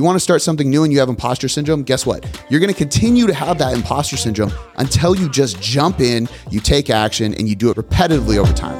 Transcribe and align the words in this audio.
You 0.00 0.04
want 0.04 0.16
to 0.16 0.20
start 0.20 0.40
something 0.40 0.70
new 0.70 0.82
and 0.82 0.90
you 0.90 0.98
have 0.98 1.10
imposter 1.10 1.46
syndrome? 1.46 1.82
Guess 1.82 2.06
what? 2.06 2.24
You're 2.48 2.58
going 2.58 2.72
to 2.72 2.78
continue 2.78 3.26
to 3.26 3.34
have 3.34 3.58
that 3.58 3.74
imposter 3.74 4.16
syndrome 4.16 4.50
until 4.78 5.14
you 5.14 5.28
just 5.28 5.60
jump 5.60 6.00
in, 6.00 6.26
you 6.50 6.58
take 6.58 6.88
action, 6.88 7.34
and 7.34 7.46
you 7.46 7.54
do 7.54 7.68
it 7.70 7.76
repetitively 7.76 8.38
over 8.38 8.50
time. 8.54 8.78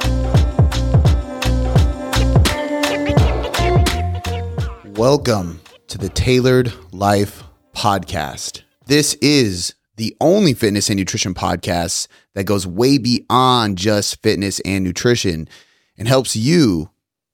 Welcome 4.94 5.60
to 5.88 5.98
the 5.98 6.08
Tailored 6.08 6.72
Life 6.90 7.42
Podcast. 7.76 8.62
This 8.86 9.12
is 9.20 9.74
the 9.96 10.16
only 10.22 10.54
fitness 10.54 10.88
and 10.88 10.98
nutrition 10.98 11.34
podcast 11.34 12.08
that 12.34 12.44
goes 12.44 12.66
way 12.66 12.96
beyond 12.96 13.76
just 13.76 14.22
fitness 14.22 14.58
and 14.60 14.84
nutrition 14.84 15.50
and 15.98 16.08
helps 16.08 16.34
you, 16.34 16.88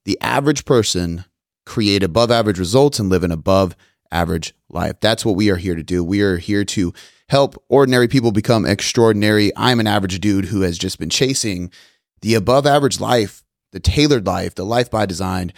the 0.04 0.18
average 0.20 0.64
person, 0.64 1.24
create 1.66 2.02
above 2.02 2.30
average 2.30 2.58
results 2.58 2.98
and 2.98 3.10
live 3.10 3.24
an 3.24 3.32
above 3.32 3.76
average 4.10 4.54
life. 4.70 4.94
That's 5.00 5.24
what 5.24 5.36
we 5.36 5.50
are 5.50 5.56
here 5.56 5.74
to 5.74 5.82
do. 5.82 6.02
We 6.02 6.22
are 6.22 6.38
here 6.38 6.64
to 6.64 6.94
help 7.28 7.62
ordinary 7.68 8.08
people 8.08 8.32
become 8.32 8.64
extraordinary. 8.64 9.50
I'm 9.56 9.80
an 9.80 9.86
average 9.86 10.20
dude 10.20 10.46
who 10.46 10.62
has 10.62 10.78
just 10.78 10.98
been 10.98 11.10
chasing 11.10 11.70
the 12.22 12.34
above 12.34 12.66
average 12.66 13.00
life, 13.00 13.42
the 13.72 13.80
tailored 13.80 14.26
life, 14.26 14.54
the 14.54 14.64
life 14.64 14.90
by 14.90 15.06
design 15.06 15.52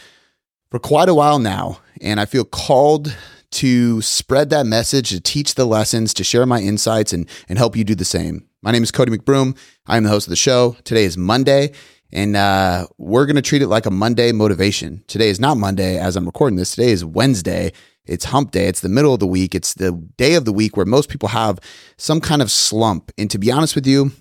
for 0.70 0.78
quite 0.78 1.08
a 1.08 1.14
while 1.14 1.38
now. 1.38 1.80
And 2.00 2.18
I 2.18 2.24
feel 2.24 2.44
called 2.44 3.14
to 3.50 4.02
spread 4.02 4.50
that 4.50 4.66
message, 4.66 5.10
to 5.10 5.20
teach 5.20 5.54
the 5.54 5.66
lessons, 5.66 6.12
to 6.14 6.24
share 6.24 6.46
my 6.46 6.60
insights 6.60 7.12
and, 7.12 7.28
and 7.48 7.58
help 7.58 7.77
you 7.77 7.84
do 7.84 7.94
the 7.94 8.04
same. 8.04 8.46
My 8.62 8.72
name 8.72 8.82
is 8.82 8.90
Cody 8.90 9.16
McBroom. 9.16 9.56
I'm 9.86 10.04
the 10.04 10.10
host 10.10 10.27
of 10.27 10.30
the 10.30 10.36
show. 10.36 10.77
Today 10.84 11.04
is 11.04 11.16
Monday. 11.16 11.72
And 12.12 12.36
uh, 12.36 12.86
we're 12.96 13.26
going 13.26 13.36
to 13.36 13.42
treat 13.42 13.62
it 13.62 13.68
like 13.68 13.86
a 13.86 13.90
Monday 13.90 14.32
motivation. 14.32 15.04
Today 15.08 15.28
is 15.28 15.40
not 15.40 15.56
Monday 15.56 15.98
as 15.98 16.16
I'm 16.16 16.26
recording 16.26 16.56
this. 16.56 16.74
Today 16.74 16.90
is 16.90 17.04
Wednesday. 17.04 17.72
It's 18.06 18.26
hump 18.26 18.52
day. 18.52 18.66
It's 18.66 18.80
the 18.80 18.88
middle 18.88 19.12
of 19.12 19.20
the 19.20 19.26
week. 19.26 19.54
It's 19.54 19.74
the 19.74 19.92
day 20.16 20.34
of 20.34 20.46
the 20.46 20.52
week 20.52 20.76
where 20.76 20.86
most 20.86 21.10
people 21.10 21.28
have 21.28 21.58
some 21.98 22.20
kind 22.20 22.41
of 22.41 22.50
slump. 22.50 23.12
And 23.18 23.30
to 23.30 23.38
be 23.38 23.52
honest 23.52 23.74
with 23.74 23.86
you, 23.86 24.12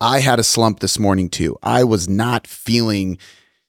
I 0.00 0.20
had 0.20 0.38
a 0.38 0.44
slump 0.44 0.80
this 0.80 0.98
morning 0.98 1.30
too. 1.30 1.56
I 1.62 1.84
was 1.84 2.08
not 2.08 2.46
feeling 2.46 3.18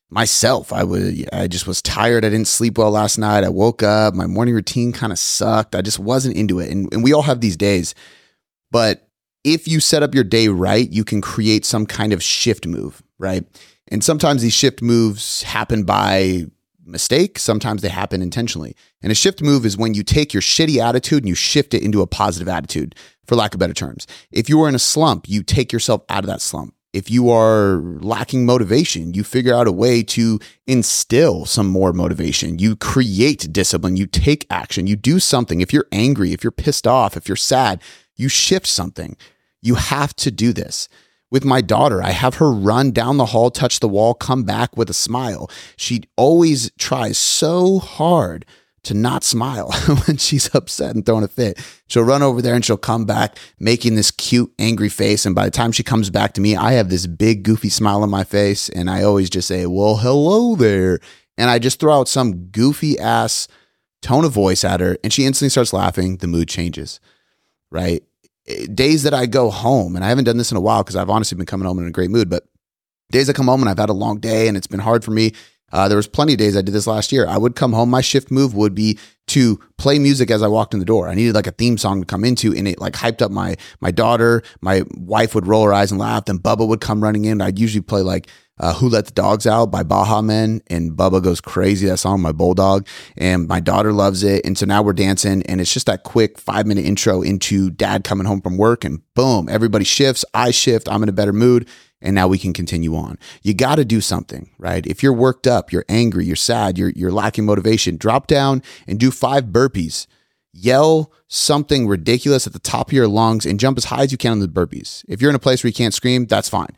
myself. 0.09 0.73
I 0.73 0.83
was 0.83 1.25
I 1.31 1.47
just 1.47 1.65
was 1.67 1.81
tired. 1.81 2.25
I 2.25 2.29
didn't 2.29 2.47
sleep 2.47 2.77
well 2.77 2.91
last 2.91 3.17
night. 3.17 3.43
I 3.43 3.49
woke 3.49 3.81
up. 3.81 4.13
My 4.13 4.27
morning 4.27 4.53
routine 4.53 4.91
kind 4.91 5.13
of 5.13 5.19
sucked. 5.19 5.75
I 5.75 5.81
just 5.81 5.99
wasn't 5.99 6.35
into 6.35 6.59
it. 6.59 6.69
And, 6.71 6.93
and 6.93 7.03
we 7.03 7.13
all 7.13 7.21
have 7.21 7.41
these 7.41 7.57
days. 7.57 7.95
But 8.71 9.08
if 9.43 9.67
you 9.67 9.79
set 9.79 10.03
up 10.03 10.13
your 10.13 10.23
day 10.23 10.47
right, 10.47 10.89
you 10.91 11.03
can 11.03 11.21
create 11.21 11.65
some 11.65 11.85
kind 11.85 12.13
of 12.13 12.21
shift 12.21 12.65
move 12.65 13.01
right? 13.19 13.45
And 13.89 14.03
sometimes 14.03 14.41
these 14.41 14.53
shift 14.53 14.81
moves 14.81 15.43
happen 15.43 15.83
by 15.83 16.45
mistake. 16.83 17.37
Sometimes 17.37 17.83
they 17.83 17.89
happen 17.89 18.21
intentionally. 18.21 18.75
And 19.03 19.11
a 19.11 19.15
shift 19.15 19.43
move 19.43 19.65
is 19.65 19.77
when 19.77 19.93
you 19.93 20.01
take 20.01 20.33
your 20.33 20.41
shitty 20.41 20.77
attitude 20.77 21.19
and 21.19 21.29
you 21.29 21.35
shift 21.35 21.75
it 21.75 21.83
into 21.83 22.01
a 22.01 22.07
positive 22.07 22.47
attitude, 22.47 22.95
for 23.27 23.35
lack 23.35 23.53
of 23.53 23.59
better 23.59 23.75
terms. 23.75 24.07
If 24.31 24.49
you 24.49 24.59
are 24.63 24.69
in 24.69 24.73
a 24.73 24.79
slump, 24.79 25.29
you 25.29 25.43
take 25.43 25.71
yourself 25.71 26.01
out 26.09 26.23
of 26.23 26.27
that 26.27 26.41
slump. 26.41 26.73
If 26.91 27.11
you 27.11 27.29
are 27.29 27.83
lacking 28.01 28.47
motivation, 28.47 29.13
you 29.13 29.23
figure 29.23 29.53
out 29.53 29.67
a 29.67 29.71
way 29.71 30.01
to 30.01 30.39
instill 30.65 31.45
some 31.45 31.67
more 31.67 31.93
motivation. 31.93 32.57
You 32.57 32.75
create 32.75 33.53
discipline. 33.53 33.95
You 33.95 34.07
take 34.07 34.47
action. 34.49 34.87
You 34.87 34.95
do 34.95 35.19
something. 35.19 35.61
If 35.61 35.71
you're 35.71 35.85
angry, 35.91 36.33
if 36.33 36.43
you're 36.43 36.49
pissed 36.49 36.87
off, 36.87 37.15
if 37.15 37.27
you're 37.27 37.35
sad, 37.35 37.83
you 38.19 38.29
shift 38.29 38.67
something. 38.67 39.15
You 39.61 39.75
have 39.75 40.15
to 40.17 40.31
do 40.31 40.53
this 40.53 40.89
with 41.31 41.45
my 41.45 41.61
daughter. 41.61 42.01
I 42.01 42.11
have 42.11 42.35
her 42.35 42.51
run 42.51 42.91
down 42.91 43.17
the 43.17 43.27
hall, 43.27 43.51
touch 43.51 43.79
the 43.79 43.87
wall, 43.87 44.13
come 44.13 44.43
back 44.43 44.75
with 44.75 44.89
a 44.89 44.93
smile. 44.93 45.49
She 45.75 46.03
always 46.15 46.71
tries 46.77 47.17
so 47.17 47.79
hard 47.79 48.45
to 48.83 48.93
not 48.93 49.23
smile 49.23 49.71
when 50.05 50.17
she's 50.17 50.53
upset 50.55 50.95
and 50.95 51.05
throwing 51.05 51.23
a 51.23 51.27
fit. 51.27 51.59
She'll 51.87 52.03
run 52.03 52.23
over 52.23 52.41
there 52.41 52.55
and 52.55 52.63
she'll 52.63 52.77
come 52.77 53.05
back 53.05 53.37
making 53.59 53.95
this 53.95 54.11
cute, 54.11 54.51
angry 54.57 54.89
face. 54.89 55.25
And 55.25 55.35
by 55.35 55.45
the 55.45 55.51
time 55.51 55.71
she 55.71 55.83
comes 55.83 56.09
back 56.09 56.33
to 56.33 56.41
me, 56.41 56.55
I 56.55 56.73
have 56.73 56.89
this 56.89 57.05
big, 57.05 57.43
goofy 57.43 57.69
smile 57.69 58.03
on 58.03 58.09
my 58.09 58.23
face. 58.23 58.69
And 58.69 58.89
I 58.89 59.03
always 59.03 59.29
just 59.29 59.47
say, 59.47 59.65
Well, 59.65 59.97
hello 59.97 60.55
there. 60.55 60.99
And 61.37 61.49
I 61.49 61.59
just 61.59 61.79
throw 61.79 61.99
out 61.99 62.07
some 62.07 62.47
goofy 62.47 62.97
ass 62.99 63.47
tone 64.01 64.25
of 64.25 64.31
voice 64.31 64.63
at 64.63 64.79
her. 64.79 64.97
And 65.03 65.11
she 65.11 65.25
instantly 65.25 65.49
starts 65.49 65.73
laughing. 65.73 66.17
The 66.17 66.27
mood 66.27 66.47
changes, 66.47 66.99
right? 67.69 68.03
Days 68.73 69.03
that 69.03 69.13
I 69.13 69.25
go 69.25 69.49
home, 69.49 69.95
and 69.95 70.03
I 70.03 70.09
haven't 70.09 70.25
done 70.25 70.37
this 70.37 70.51
in 70.51 70.57
a 70.57 70.61
while 70.61 70.83
because 70.83 70.95
I've 70.95 71.09
honestly 71.09 71.35
been 71.35 71.45
coming 71.45 71.67
home 71.67 71.79
in 71.79 71.87
a 71.87 71.91
great 71.91 72.09
mood, 72.09 72.29
but 72.29 72.43
days 73.11 73.29
I 73.29 73.33
come 73.33 73.47
home 73.47 73.61
and 73.61 73.69
I've 73.69 73.77
had 73.77 73.89
a 73.89 73.93
long 73.93 74.19
day 74.19 74.47
and 74.47 74.55
it's 74.55 74.67
been 74.67 74.79
hard 74.79 75.03
for 75.03 75.11
me. 75.11 75.33
Uh, 75.71 75.87
there 75.87 75.97
was 75.97 76.07
plenty 76.07 76.33
of 76.33 76.39
days 76.39 76.57
I 76.57 76.61
did 76.61 76.73
this 76.73 76.87
last 76.87 77.11
year. 77.11 77.27
I 77.27 77.37
would 77.37 77.55
come 77.55 77.73
home. 77.73 77.89
My 77.89 78.01
shift 78.01 78.31
move 78.31 78.55
would 78.55 78.73
be 78.73 78.97
to 79.27 79.59
play 79.77 79.99
music 79.99 80.31
as 80.31 80.41
I 80.41 80.47
walked 80.47 80.73
in 80.73 80.79
the 80.79 80.85
door. 80.85 81.07
I 81.07 81.13
needed 81.13 81.35
like 81.35 81.45
a 81.45 81.51
theme 81.51 81.77
song 81.77 82.01
to 82.01 82.05
come 82.07 82.23
into, 82.25 82.55
and 82.55 82.67
it 82.67 82.79
like 82.79 82.93
hyped 82.93 83.21
up 83.21 83.31
my 83.31 83.55
my 83.79 83.91
daughter. 83.91 84.41
My 84.61 84.83
wife 84.95 85.35
would 85.35 85.45
roll 85.45 85.65
her 85.65 85.73
eyes 85.73 85.91
and 85.91 85.99
laugh. 85.99 86.25
Then 86.25 86.39
Bubba 86.39 86.67
would 86.67 86.81
come 86.81 87.03
running 87.03 87.25
in. 87.25 87.39
I'd 87.41 87.59
usually 87.59 87.83
play 87.83 88.01
like 88.01 88.27
uh, 88.59 88.73
Who 88.73 88.89
Let 88.89 89.05
the 89.05 89.11
Dogs 89.11 89.47
Out 89.47 89.67
by 89.71 89.83
Baha 89.83 90.21
Men, 90.21 90.61
and 90.67 90.91
Bubba 90.91 91.23
goes 91.23 91.41
crazy. 91.41 91.87
That 91.87 91.97
song, 91.97 92.21
my 92.21 92.31
bulldog, 92.31 92.87
and 93.17 93.47
my 93.47 93.59
daughter 93.59 93.93
loves 93.93 94.23
it. 94.23 94.45
And 94.45 94.57
so 94.57 94.65
now 94.65 94.81
we're 94.81 94.93
dancing, 94.93 95.43
and 95.43 95.61
it's 95.61 95.73
just 95.73 95.85
that 95.85 96.03
quick 96.03 96.37
five 96.37 96.65
minute 96.65 96.85
intro 96.85 97.21
into 97.21 97.69
dad 97.69 98.03
coming 98.03 98.25
home 98.27 98.41
from 98.41 98.57
work, 98.57 98.83
and 98.83 99.01
boom, 99.13 99.47
everybody 99.49 99.85
shifts. 99.85 100.25
I 100.33 100.51
shift. 100.51 100.89
I'm 100.89 101.03
in 101.03 101.09
a 101.09 101.13
better 101.13 101.33
mood. 101.33 101.67
And 102.01 102.15
now 102.15 102.29
we 102.29 102.37
can 102.37 102.53
continue 102.53 102.95
on. 102.95 103.19
You 103.43 103.53
got 103.53 103.75
to 103.75 103.83
do 103.83 103.99
something, 103.99 104.51
right? 104.57 104.87
If 104.87 105.03
you're 105.03 105.11
worked 105.11 105.45
up, 105.45 105.73
you're 105.73 105.83
angry, 105.89 106.25
you're 106.25 106.37
sad, 106.37 106.77
you're, 106.77 106.91
you're 106.91 107.11
lacking 107.11 107.45
motivation, 107.45 107.97
drop 107.97 108.25
down 108.25 108.63
and 108.87 108.97
do 108.97 109.11
five 109.11 109.47
burpees 109.47 110.07
yell 110.51 111.11
something 111.27 111.87
ridiculous 111.87 112.47
at 112.47 112.53
the 112.53 112.59
top 112.59 112.89
of 112.89 112.93
your 112.93 113.07
lungs 113.07 113.45
and 113.45 113.59
jump 113.59 113.77
as 113.77 113.85
high 113.85 114.03
as 114.03 114.11
you 114.11 114.17
can 114.17 114.31
on 114.31 114.39
the 114.39 114.47
burpees. 114.47 115.03
If 115.07 115.21
you're 115.21 115.29
in 115.29 115.35
a 115.35 115.39
place 115.39 115.63
where 115.63 115.69
you 115.69 115.75
can't 115.75 115.93
scream, 115.93 116.25
that's 116.25 116.49
fine 116.49 116.75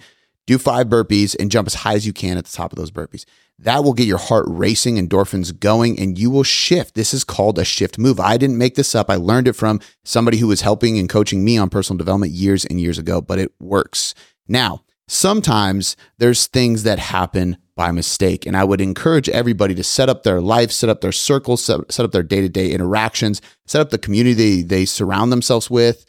do 0.47 0.57
five 0.57 0.87
burpees 0.87 1.35
and 1.39 1.51
jump 1.51 1.67
as 1.67 1.75
high 1.75 1.93
as 1.93 2.05
you 2.05 2.13
can 2.13 2.37
at 2.37 2.45
the 2.45 2.55
top 2.55 2.71
of 2.71 2.77
those 2.77 2.91
burpees. 2.91 3.25
That 3.59 3.83
will 3.83 3.93
get 3.93 4.07
your 4.07 4.17
heart 4.17 4.45
racing, 4.47 4.95
endorphins 4.95 5.57
going, 5.57 5.99
and 5.99 6.17
you 6.17 6.31
will 6.31 6.43
shift. 6.43 6.95
This 6.95 7.13
is 7.13 7.23
called 7.23 7.59
a 7.59 7.65
shift 7.65 7.99
move. 7.99 8.19
I 8.19 8.37
didn't 8.37 8.57
make 8.57 8.73
this 8.75 8.95
up. 8.95 9.09
I 9.09 9.15
learned 9.15 9.47
it 9.47 9.53
from 9.53 9.79
somebody 10.03 10.37
who 10.37 10.47
was 10.47 10.61
helping 10.61 10.97
and 10.97 11.07
coaching 11.07 11.45
me 11.45 11.57
on 11.57 11.69
personal 11.69 11.97
development 11.97 12.31
years 12.31 12.65
and 12.65 12.81
years 12.81 12.97
ago, 12.97 13.21
but 13.21 13.37
it 13.37 13.53
works. 13.59 14.15
Now, 14.47 14.83
sometimes 15.07 15.95
there's 16.17 16.47
things 16.47 16.83
that 16.83 16.97
happen 16.97 17.57
by 17.75 17.91
mistake. 17.91 18.45
And 18.45 18.57
I 18.57 18.63
would 18.63 18.81
encourage 18.81 19.29
everybody 19.29 19.75
to 19.75 19.83
set 19.83 20.09
up 20.09 20.23
their 20.23 20.41
life, 20.41 20.71
set 20.71 20.89
up 20.89 21.01
their 21.01 21.11
circles, 21.11 21.63
set, 21.63 21.91
set 21.91 22.05
up 22.05 22.11
their 22.11 22.23
day 22.23 22.41
to 22.41 22.49
day 22.49 22.71
interactions, 22.71 23.41
set 23.65 23.81
up 23.81 23.89
the 23.89 23.97
community 23.97 24.33
they, 24.33 24.61
they 24.61 24.85
surround 24.85 25.31
themselves 25.31 25.69
with 25.69 26.05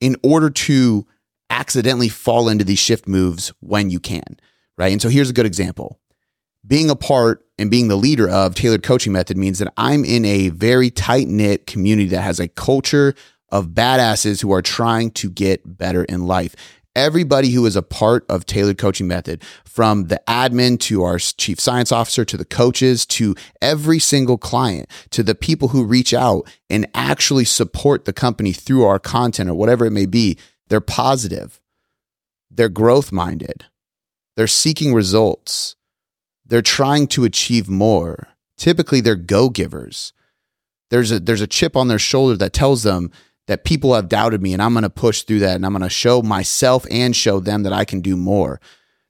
in 0.00 0.16
order 0.22 0.50
to 0.50 1.06
accidentally 1.50 2.08
fall 2.08 2.48
into 2.48 2.64
these 2.64 2.78
shift 2.78 3.06
moves 3.06 3.52
when 3.60 3.90
you 3.90 4.00
can, 4.00 4.38
right? 4.78 4.92
And 4.92 5.02
so 5.02 5.08
here's 5.08 5.30
a 5.30 5.34
good 5.34 5.46
example. 5.46 6.00
Being 6.66 6.90
a 6.90 6.96
part 6.96 7.44
and 7.58 7.70
being 7.70 7.88
the 7.88 7.96
leader 7.96 8.28
of 8.28 8.54
Tailored 8.54 8.82
Coaching 8.82 9.12
Method 9.12 9.36
means 9.36 9.58
that 9.58 9.72
I'm 9.76 10.04
in 10.04 10.24
a 10.24 10.50
very 10.50 10.90
tight 10.90 11.28
knit 11.28 11.66
community 11.66 12.08
that 12.10 12.22
has 12.22 12.38
a 12.38 12.48
culture 12.48 13.14
of 13.50 13.68
badasses 13.68 14.40
who 14.40 14.52
are 14.52 14.62
trying 14.62 15.10
to 15.12 15.28
get 15.28 15.78
better 15.78 16.04
in 16.04 16.26
life. 16.26 16.54
Everybody 16.96 17.50
who 17.50 17.66
is 17.66 17.76
a 17.76 17.82
part 17.82 18.26
of 18.28 18.46
Tailored 18.46 18.78
Coaching 18.78 19.06
Method, 19.06 19.44
from 19.64 20.08
the 20.08 20.20
admin 20.28 20.78
to 20.80 21.04
our 21.04 21.18
chief 21.18 21.60
science 21.60 21.92
officer 21.92 22.24
to 22.24 22.36
the 22.36 22.44
coaches 22.44 23.06
to 23.06 23.34
every 23.62 24.00
single 24.00 24.36
client 24.36 24.90
to 25.10 25.22
the 25.22 25.34
people 25.34 25.68
who 25.68 25.84
reach 25.84 26.12
out 26.12 26.50
and 26.68 26.88
actually 26.94 27.44
support 27.44 28.04
the 28.04 28.12
company 28.12 28.52
through 28.52 28.84
our 28.84 28.98
content 28.98 29.48
or 29.48 29.54
whatever 29.54 29.86
it 29.86 29.92
may 29.92 30.06
be, 30.06 30.36
they're 30.70 30.80
positive. 30.80 31.60
They're 32.50 32.68
growth 32.68 33.12
minded. 33.12 33.66
They're 34.36 34.46
seeking 34.46 34.94
results. 34.94 35.76
They're 36.46 36.62
trying 36.62 37.08
to 37.08 37.24
achieve 37.24 37.68
more. 37.68 38.28
Typically, 38.56 39.00
they're 39.00 39.16
go 39.16 39.50
givers. 39.50 40.12
There's 40.90 41.12
a, 41.12 41.20
there's 41.20 41.40
a 41.40 41.46
chip 41.46 41.76
on 41.76 41.88
their 41.88 41.98
shoulder 41.98 42.36
that 42.36 42.52
tells 42.52 42.82
them 42.82 43.10
that 43.46 43.64
people 43.64 43.94
have 43.94 44.08
doubted 44.08 44.40
me 44.40 44.52
and 44.52 44.62
I'm 44.62 44.72
going 44.72 44.82
to 44.82 44.90
push 44.90 45.22
through 45.22 45.40
that 45.40 45.56
and 45.56 45.66
I'm 45.66 45.72
going 45.72 45.82
to 45.82 45.88
show 45.88 46.22
myself 46.22 46.86
and 46.90 47.14
show 47.14 47.40
them 47.40 47.64
that 47.64 47.72
I 47.72 47.84
can 47.84 48.00
do 48.00 48.16
more. 48.16 48.60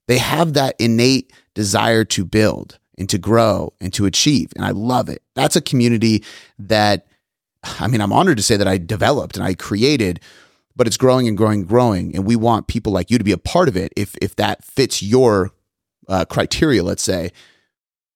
They 0.09 0.19
have 0.19 0.55
that 0.55 0.77
innate 0.79 1.33
desire 1.55 2.05
to 2.07 2.25
build 2.25 2.79
and 2.97 3.09
to 3.11 3.19
grow 3.19 3.75
and 3.81 3.93
to 3.95 4.07
achieve. 4.07 4.51
And 4.57 4.65
I 4.65 4.71
love 4.71 5.09
it. 5.09 5.23
That's 5.35 5.57
a 5.57 5.61
community 5.61 6.25
that, 6.59 7.07
I 7.63 7.87
mean, 7.87 8.01
I'm 8.01 8.13
honored 8.13 8.39
to 8.39 8.43
say 8.43 8.57
that 8.57 8.69
I 8.69 8.79
developed 8.79 9.37
and 9.37 9.45
I 9.45 9.55
created 9.55 10.21
but 10.81 10.87
it's 10.87 10.97
growing 10.97 11.29
and 11.29 11.37
growing 11.37 11.61
and 11.61 11.69
growing. 11.69 12.17
And 12.17 12.25
we 12.25 12.37
want 12.37 12.67
people 12.67 12.91
like 12.91 13.11
you 13.11 13.19
to 13.19 13.23
be 13.23 13.33
a 13.33 13.37
part 13.37 13.69
of 13.69 13.77
it 13.77 13.93
if, 13.99 14.17
if 14.23 14.35
that 14.37 14.65
fits 14.65 15.03
your 15.03 15.51
uh, 16.09 16.25
criteria, 16.25 16.83
let's 16.83 17.03
say. 17.03 17.33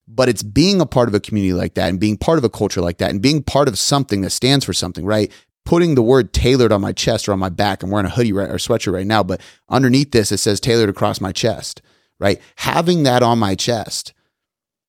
But 0.08 0.30
it's 0.30 0.42
being 0.42 0.80
a 0.80 0.86
part 0.86 1.10
of 1.10 1.14
a 1.14 1.20
community 1.20 1.52
like 1.52 1.74
that 1.74 1.90
and 1.90 2.00
being 2.00 2.16
part 2.16 2.38
of 2.38 2.44
a 2.44 2.48
culture 2.48 2.80
like 2.80 2.96
that 2.96 3.10
and 3.10 3.20
being 3.20 3.42
part 3.42 3.68
of 3.68 3.78
something 3.78 4.22
that 4.22 4.30
stands 4.30 4.64
for 4.64 4.72
something, 4.72 5.04
right? 5.04 5.30
Putting 5.66 5.94
the 5.94 6.00
word 6.00 6.32
tailored 6.32 6.72
on 6.72 6.80
my 6.80 6.92
chest 6.92 7.28
or 7.28 7.34
on 7.34 7.38
my 7.38 7.50
back. 7.50 7.82
I'm 7.82 7.90
wearing 7.90 8.06
a 8.06 8.08
hoodie 8.08 8.32
right, 8.32 8.48
or 8.48 8.54
sweatshirt 8.54 8.94
right 8.94 9.06
now, 9.06 9.22
but 9.22 9.42
underneath 9.68 10.12
this, 10.12 10.32
it 10.32 10.38
says 10.38 10.58
tailored 10.58 10.88
across 10.88 11.20
my 11.20 11.32
chest, 11.32 11.82
right? 12.18 12.40
Having 12.56 13.02
that 13.02 13.22
on 13.22 13.38
my 13.38 13.54
chest 13.54 14.14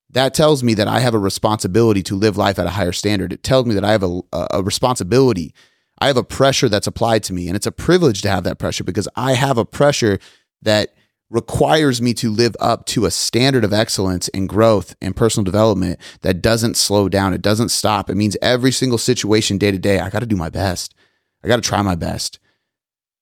that 0.08 0.32
tells 0.32 0.62
me 0.62 0.72
that 0.72 0.88
I 0.88 1.00
have 1.00 1.12
a 1.12 1.18
responsibility 1.18 2.02
to 2.04 2.14
live 2.14 2.38
life 2.38 2.58
at 2.58 2.64
a 2.64 2.70
higher 2.70 2.92
standard. 2.92 3.34
It 3.34 3.42
tells 3.42 3.66
me 3.66 3.74
that 3.74 3.84
I 3.84 3.92
have 3.92 4.02
a, 4.02 4.22
a 4.32 4.62
responsibility. 4.62 5.52
I 5.98 6.08
have 6.08 6.16
a 6.16 6.24
pressure 6.24 6.68
that's 6.68 6.86
applied 6.86 7.22
to 7.24 7.32
me, 7.32 7.48
and 7.48 7.56
it's 7.56 7.66
a 7.66 7.72
privilege 7.72 8.22
to 8.22 8.30
have 8.30 8.44
that 8.44 8.58
pressure 8.58 8.84
because 8.84 9.08
I 9.16 9.32
have 9.32 9.58
a 9.58 9.64
pressure 9.64 10.18
that 10.62 10.94
requires 11.30 12.00
me 12.00 12.14
to 12.14 12.30
live 12.30 12.54
up 12.60 12.86
to 12.86 13.04
a 13.04 13.10
standard 13.10 13.64
of 13.64 13.72
excellence 13.72 14.28
and 14.28 14.48
growth 14.48 14.94
and 15.00 15.16
personal 15.16 15.44
development 15.44 15.98
that 16.20 16.40
doesn't 16.40 16.76
slow 16.76 17.08
down. 17.08 17.34
It 17.34 17.42
doesn't 17.42 17.70
stop. 17.70 18.08
It 18.08 18.14
means 18.14 18.36
every 18.40 18.70
single 18.70 18.98
situation 18.98 19.58
day 19.58 19.70
to 19.70 19.78
day, 19.78 19.98
I 19.98 20.10
got 20.10 20.20
to 20.20 20.26
do 20.26 20.36
my 20.36 20.50
best. 20.50 20.94
I 21.42 21.48
got 21.48 21.56
to 21.56 21.62
try 21.62 21.82
my 21.82 21.96
best. 21.96 22.38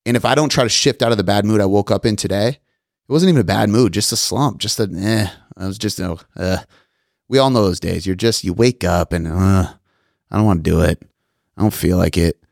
And 0.05 0.15
if 0.15 0.23
I 0.23 0.35
don't 0.35 0.49
try 0.49 0.63
to 0.63 0.69
shift 0.69 1.01
out 1.01 1.11
of 1.11 1.17
the 1.17 1.23
bad 1.23 1.45
mood 1.45 1.61
I 1.61 1.65
woke 1.65 1.89
up 1.89 2.05
in 2.05 2.15
today, 2.15 2.49
it 2.49 3.11
wasn't 3.11 3.29
even 3.29 3.41
a 3.41 3.45
bad 3.45 3.69
mood, 3.69 3.93
just 3.93 4.11
a 4.11 4.17
slump, 4.17 4.59
just 4.59 4.79
a 4.79 4.89
eh. 4.95 5.27
I 5.57 5.67
was 5.67 5.77
just, 5.77 5.97
you 5.97 6.05
know, 6.05 6.19
uh, 6.35 6.57
we 7.27 7.39
all 7.39 7.49
know 7.49 7.63
those 7.63 7.79
days. 7.79 8.05
You're 8.05 8.15
just, 8.15 8.43
you 8.43 8.53
wake 8.53 8.83
up 8.83 9.13
and, 9.13 9.27
uh, 9.27 9.73
I 10.29 10.37
don't 10.37 10.45
want 10.45 10.63
to 10.63 10.69
do 10.69 10.81
it. 10.81 11.01
I 11.57 11.61
don't 11.61 11.73
feel 11.73 11.97
like 11.97 12.17
it. 12.17 12.43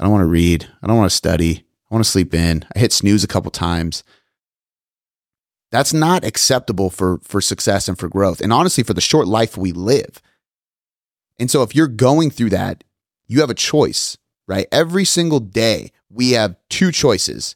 I 0.00 0.04
don't 0.04 0.12
want 0.12 0.22
to 0.22 0.28
read. 0.28 0.66
I 0.82 0.86
don't 0.86 0.96
want 0.96 1.10
to 1.10 1.16
study. 1.16 1.66
I 1.90 1.94
want 1.94 2.02
to 2.02 2.10
sleep 2.10 2.32
in. 2.32 2.64
I 2.74 2.78
hit 2.78 2.90
snooze 2.90 3.22
a 3.22 3.28
couple 3.28 3.50
times. 3.50 4.02
That's 5.70 5.92
not 5.92 6.24
acceptable 6.24 6.88
for, 6.88 7.20
for 7.22 7.42
success 7.42 7.86
and 7.86 7.98
for 7.98 8.08
growth. 8.08 8.40
And 8.40 8.50
honestly, 8.50 8.82
for 8.82 8.94
the 8.94 9.02
short 9.02 9.28
life 9.28 9.58
we 9.58 9.72
live. 9.72 10.22
And 11.38 11.50
so 11.50 11.62
if 11.62 11.74
you're 11.74 11.86
going 11.86 12.30
through 12.30 12.50
that, 12.50 12.82
you 13.26 13.40
have 13.40 13.50
a 13.50 13.54
choice, 13.54 14.16
right? 14.48 14.66
Every 14.72 15.04
single 15.04 15.38
day, 15.38 15.92
we 16.08 16.32
have 16.32 16.56
two 16.70 16.90
choices 16.90 17.54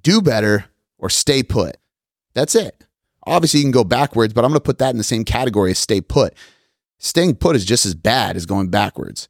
do 0.00 0.22
better 0.22 0.66
or 0.96 1.10
stay 1.10 1.42
put. 1.42 1.76
That's 2.34 2.54
it. 2.54 2.86
Obviously, 3.26 3.60
you 3.60 3.64
can 3.64 3.72
go 3.72 3.84
backwards, 3.84 4.32
but 4.32 4.44
I'm 4.44 4.50
going 4.50 4.60
to 4.60 4.64
put 4.64 4.78
that 4.78 4.90
in 4.90 4.96
the 4.96 5.04
same 5.04 5.24
category 5.24 5.72
as 5.72 5.78
stay 5.78 6.00
put. 6.00 6.34
Staying 6.98 7.34
put 7.34 7.56
is 7.56 7.64
just 7.64 7.84
as 7.84 7.94
bad 7.94 8.36
as 8.36 8.46
going 8.46 8.68
backwards. 8.68 9.28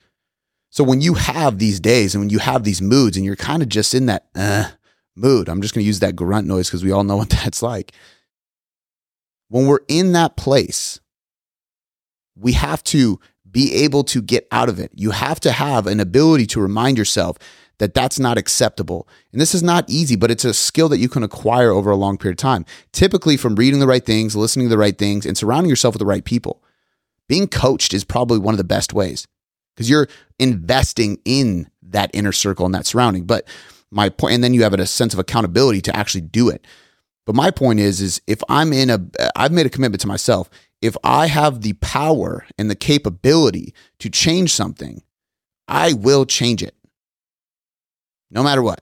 So 0.71 0.85
when 0.85 1.01
you 1.01 1.15
have 1.15 1.59
these 1.59 1.81
days 1.81 2.15
and 2.15 2.23
when 2.23 2.31
you 2.31 2.39
have 2.39 2.63
these 2.63 2.81
moods 2.81 3.17
and 3.17 3.27
you're 3.27 3.37
kind 3.37 3.63
of 3.63 3.69
just 3.69 3.93
in 3.93 4.07
that 4.07 4.27
uh, 4.37 4.71
mood, 5.17 5.49
I'm 5.49 5.61
just 5.61 5.75
going 5.75 5.83
to 5.83 5.87
use 5.87 5.99
that 6.01 6.17
grunt 6.17 6.47
noise 6.47 6.69
because 6.69 6.85
we 6.85 6.93
all 6.93 7.05
know 7.05 7.17
what 7.19 7.31
that's 7.31 7.63
like. 7.63 7.93
When 9.49 9.67
we're 9.67 9.81
in 9.89 10.13
that 10.13 10.37
place, 10.37 11.01
we 12.37 12.53
have 12.53 12.85
to 12.85 13.19
be 13.51 13.75
able 13.75 14.05
to 14.05 14.23
get 14.23 14.47
out 14.53 14.69
of 14.69 14.79
it. 14.79 14.93
You 14.95 15.11
have 15.11 15.41
to 15.41 15.51
have 15.51 15.89
an 15.89 15.99
ability 15.99 16.47
to 16.47 16.61
remind 16.61 16.97
yourself 16.97 17.37
that 17.79 17.95
that's 17.95 18.21
not 18.21 18.39
acceptable. 18.39 19.09
And 19.33 19.41
this 19.41 19.55
is 19.55 19.63
not 19.63 19.91
easy, 19.91 20.15
but 20.15 20.31
it's 20.31 20.45
a 20.45 20.55
skill 20.55 20.89
that 20.91 20.99
you 20.99 21.09
can 21.09 21.25
acquire 21.25 21.71
over 21.71 21.91
a 21.91 21.97
long 21.97 22.17
period 22.17 22.35
of 22.35 22.43
time. 22.43 22.65
Typically 22.93 23.37
from 23.37 23.57
reading 23.57 23.81
the 23.81 23.89
right 23.89 24.05
things, 24.05 24.37
listening 24.37 24.67
to 24.67 24.71
the 24.71 24.79
right 24.79 24.97
things, 24.97 25.27
and 25.27 25.37
surrounding 25.37 25.71
yourself 25.71 25.95
with 25.95 26.01
the 26.01 26.07
right 26.07 26.25
people. 26.25 26.63
Being 27.27 27.49
coached 27.49 27.93
is 27.93 28.05
probably 28.05 28.39
one 28.39 28.55
of 28.55 28.59
the 28.59 28.65
best 28.65 28.93
ways 28.93 29.27
because 29.75 29.89
you're 29.89 30.09
investing 30.39 31.19
in 31.25 31.71
that 31.83 32.11
inner 32.13 32.33
circle 32.33 32.67
and 32.67 32.75
that 32.75 32.87
surrounding. 32.87 33.25
But 33.25 33.47
my 33.91 34.09
point, 34.09 34.35
and 34.35 34.45
then 34.45 34.55
you 34.55 34.63
have 34.63 34.75
a 34.75 34.87
sense 34.87 35.13
of 35.13 35.19
accountability 35.19 35.81
to 35.83 35.97
actually 35.97 36.23
do 36.23 36.49
it. 36.49 36.67
But 37.27 37.35
my 37.35 37.51
point 37.51 37.81
is, 37.81 38.01
is 38.01 38.21
if 38.27 38.43
I'm 38.49 38.73
in 38.73 38.91
a, 38.91 39.01
I've 39.37 39.53
made 39.53 39.67
a 39.67 39.71
commitment 39.71 40.01
to 40.03 40.09
myself. 40.09 40.49
If 40.83 40.97
I 41.05 41.27
have 41.27 41.61
the 41.61 41.75
power 41.75 42.47
and 42.57 42.71
the 42.71 42.75
capability 42.75 43.75
to 43.99 44.09
change 44.09 44.55
something, 44.55 45.03
I 45.69 45.93
will 45.93 46.25
change 46.25 46.63
it 46.63 46.75
no 48.31 48.43
matter 48.43 48.63
what. 48.63 48.81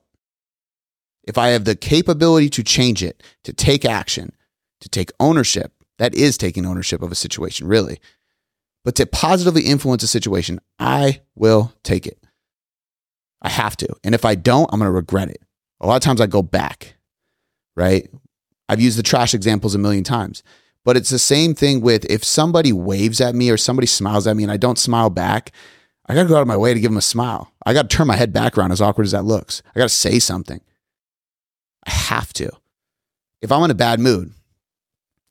If 1.24 1.36
I 1.36 1.48
have 1.48 1.64
the 1.64 1.76
capability 1.76 2.48
to 2.50 2.62
change 2.62 3.02
it, 3.02 3.22
to 3.44 3.52
take 3.52 3.84
action, 3.84 4.32
to 4.80 4.88
take 4.88 5.10
ownership, 5.20 5.72
that 5.98 6.14
is 6.14 6.38
taking 6.38 6.64
ownership 6.64 7.02
of 7.02 7.10
a 7.12 7.16
situation, 7.16 7.66
really. 7.66 7.98
But 8.84 8.94
to 8.96 9.06
positively 9.06 9.62
influence 9.62 10.02
a 10.02 10.08
situation, 10.08 10.60
I 10.78 11.20
will 11.34 11.72
take 11.82 12.06
it. 12.06 12.18
I 13.42 13.50
have 13.50 13.76
to. 13.78 13.88
And 14.02 14.14
if 14.14 14.24
I 14.24 14.34
don't, 14.34 14.68
I'm 14.72 14.80
going 14.80 14.88
to 14.88 14.92
regret 14.92 15.28
it. 15.28 15.42
A 15.80 15.86
lot 15.86 15.96
of 15.96 16.02
times 16.02 16.20
I 16.20 16.26
go 16.26 16.42
back, 16.42 16.96
right? 17.76 18.08
I've 18.68 18.80
used 18.80 18.98
the 18.98 19.02
trash 19.02 19.34
examples 19.34 19.74
a 19.74 19.78
million 19.78 20.04
times, 20.04 20.42
but 20.84 20.96
it's 20.96 21.10
the 21.10 21.18
same 21.18 21.54
thing 21.54 21.80
with 21.80 22.04
if 22.10 22.24
somebody 22.24 22.72
waves 22.72 23.20
at 23.20 23.34
me 23.34 23.50
or 23.50 23.56
somebody 23.56 23.86
smiles 23.86 24.26
at 24.26 24.36
me 24.36 24.42
and 24.42 24.52
I 24.52 24.56
don't 24.56 24.78
smile 24.78 25.10
back, 25.10 25.52
I 26.06 26.14
got 26.14 26.24
to 26.24 26.28
go 26.28 26.36
out 26.36 26.42
of 26.42 26.48
my 26.48 26.56
way 26.56 26.74
to 26.74 26.80
give 26.80 26.90
them 26.90 26.98
a 26.98 27.02
smile. 27.02 27.52
I 27.64 27.74
got 27.74 27.88
to 27.88 27.96
turn 27.96 28.06
my 28.06 28.16
head 28.16 28.32
back 28.32 28.56
around, 28.56 28.72
as 28.72 28.80
awkward 28.80 29.04
as 29.04 29.12
that 29.12 29.24
looks. 29.24 29.62
I 29.74 29.78
got 29.78 29.88
to 29.88 29.94
say 29.94 30.18
something. 30.18 30.60
I 31.86 31.90
have 31.90 32.32
to. 32.34 32.50
If 33.40 33.52
I'm 33.52 33.62
in 33.64 33.70
a 33.70 33.74
bad 33.74 34.00
mood 34.00 34.32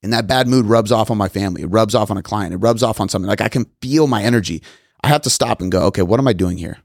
and 0.04 0.14
that 0.14 0.28
bad 0.28 0.48
mood 0.48 0.66
rubs 0.66 0.92
off 0.92 1.10
on 1.10 1.18
my 1.18 1.28
family, 1.28 1.64
it 1.64 1.68
rubs 1.68 1.96
off 1.96 2.12
on 2.12 2.18
a 2.18 2.24
client, 2.24 2.54
it 2.54 2.58
rubs 2.58 2.84
off 2.84 3.00
on 3.00 3.10
something, 3.10 3.28
like 3.28 3.42
I 3.42 3.50
can 3.50 3.66
feel 3.82 4.08
my 4.08 4.24
energy. 4.24 4.62
I 5.04 5.08
have 5.08 5.22
to 5.24 5.30
stop 5.30 5.62
and 5.62 5.72
go, 5.72 5.84
okay, 5.84 6.02
what 6.02 6.20
am 6.20 6.28
I 6.28 6.34
doing 6.34 6.58
here? 6.58 6.78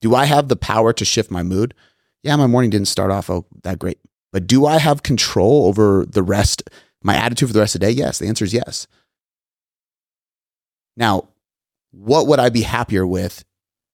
Do 0.00 0.14
I 0.14 0.24
have 0.24 0.48
the 0.48 0.56
power 0.56 0.92
to 0.92 1.04
shift 1.04 1.30
my 1.30 1.42
mood? 1.42 1.74
Yeah, 2.22 2.36
my 2.36 2.46
morning 2.46 2.70
didn't 2.70 2.88
start 2.88 3.10
off 3.10 3.30
oh, 3.30 3.46
that 3.62 3.78
great. 3.78 3.98
But 4.32 4.46
do 4.46 4.66
I 4.66 4.78
have 4.78 5.02
control 5.02 5.66
over 5.66 6.06
the 6.06 6.22
rest, 6.22 6.62
my 7.02 7.16
attitude 7.16 7.48
for 7.48 7.52
the 7.52 7.60
rest 7.60 7.74
of 7.74 7.80
the 7.80 7.86
day? 7.86 7.92
Yes. 7.92 8.18
The 8.18 8.26
answer 8.26 8.44
is 8.44 8.54
yes. 8.54 8.86
Now, 10.96 11.28
what 11.90 12.26
would 12.26 12.40
I 12.40 12.48
be 12.48 12.62
happier 12.62 13.06
with 13.06 13.44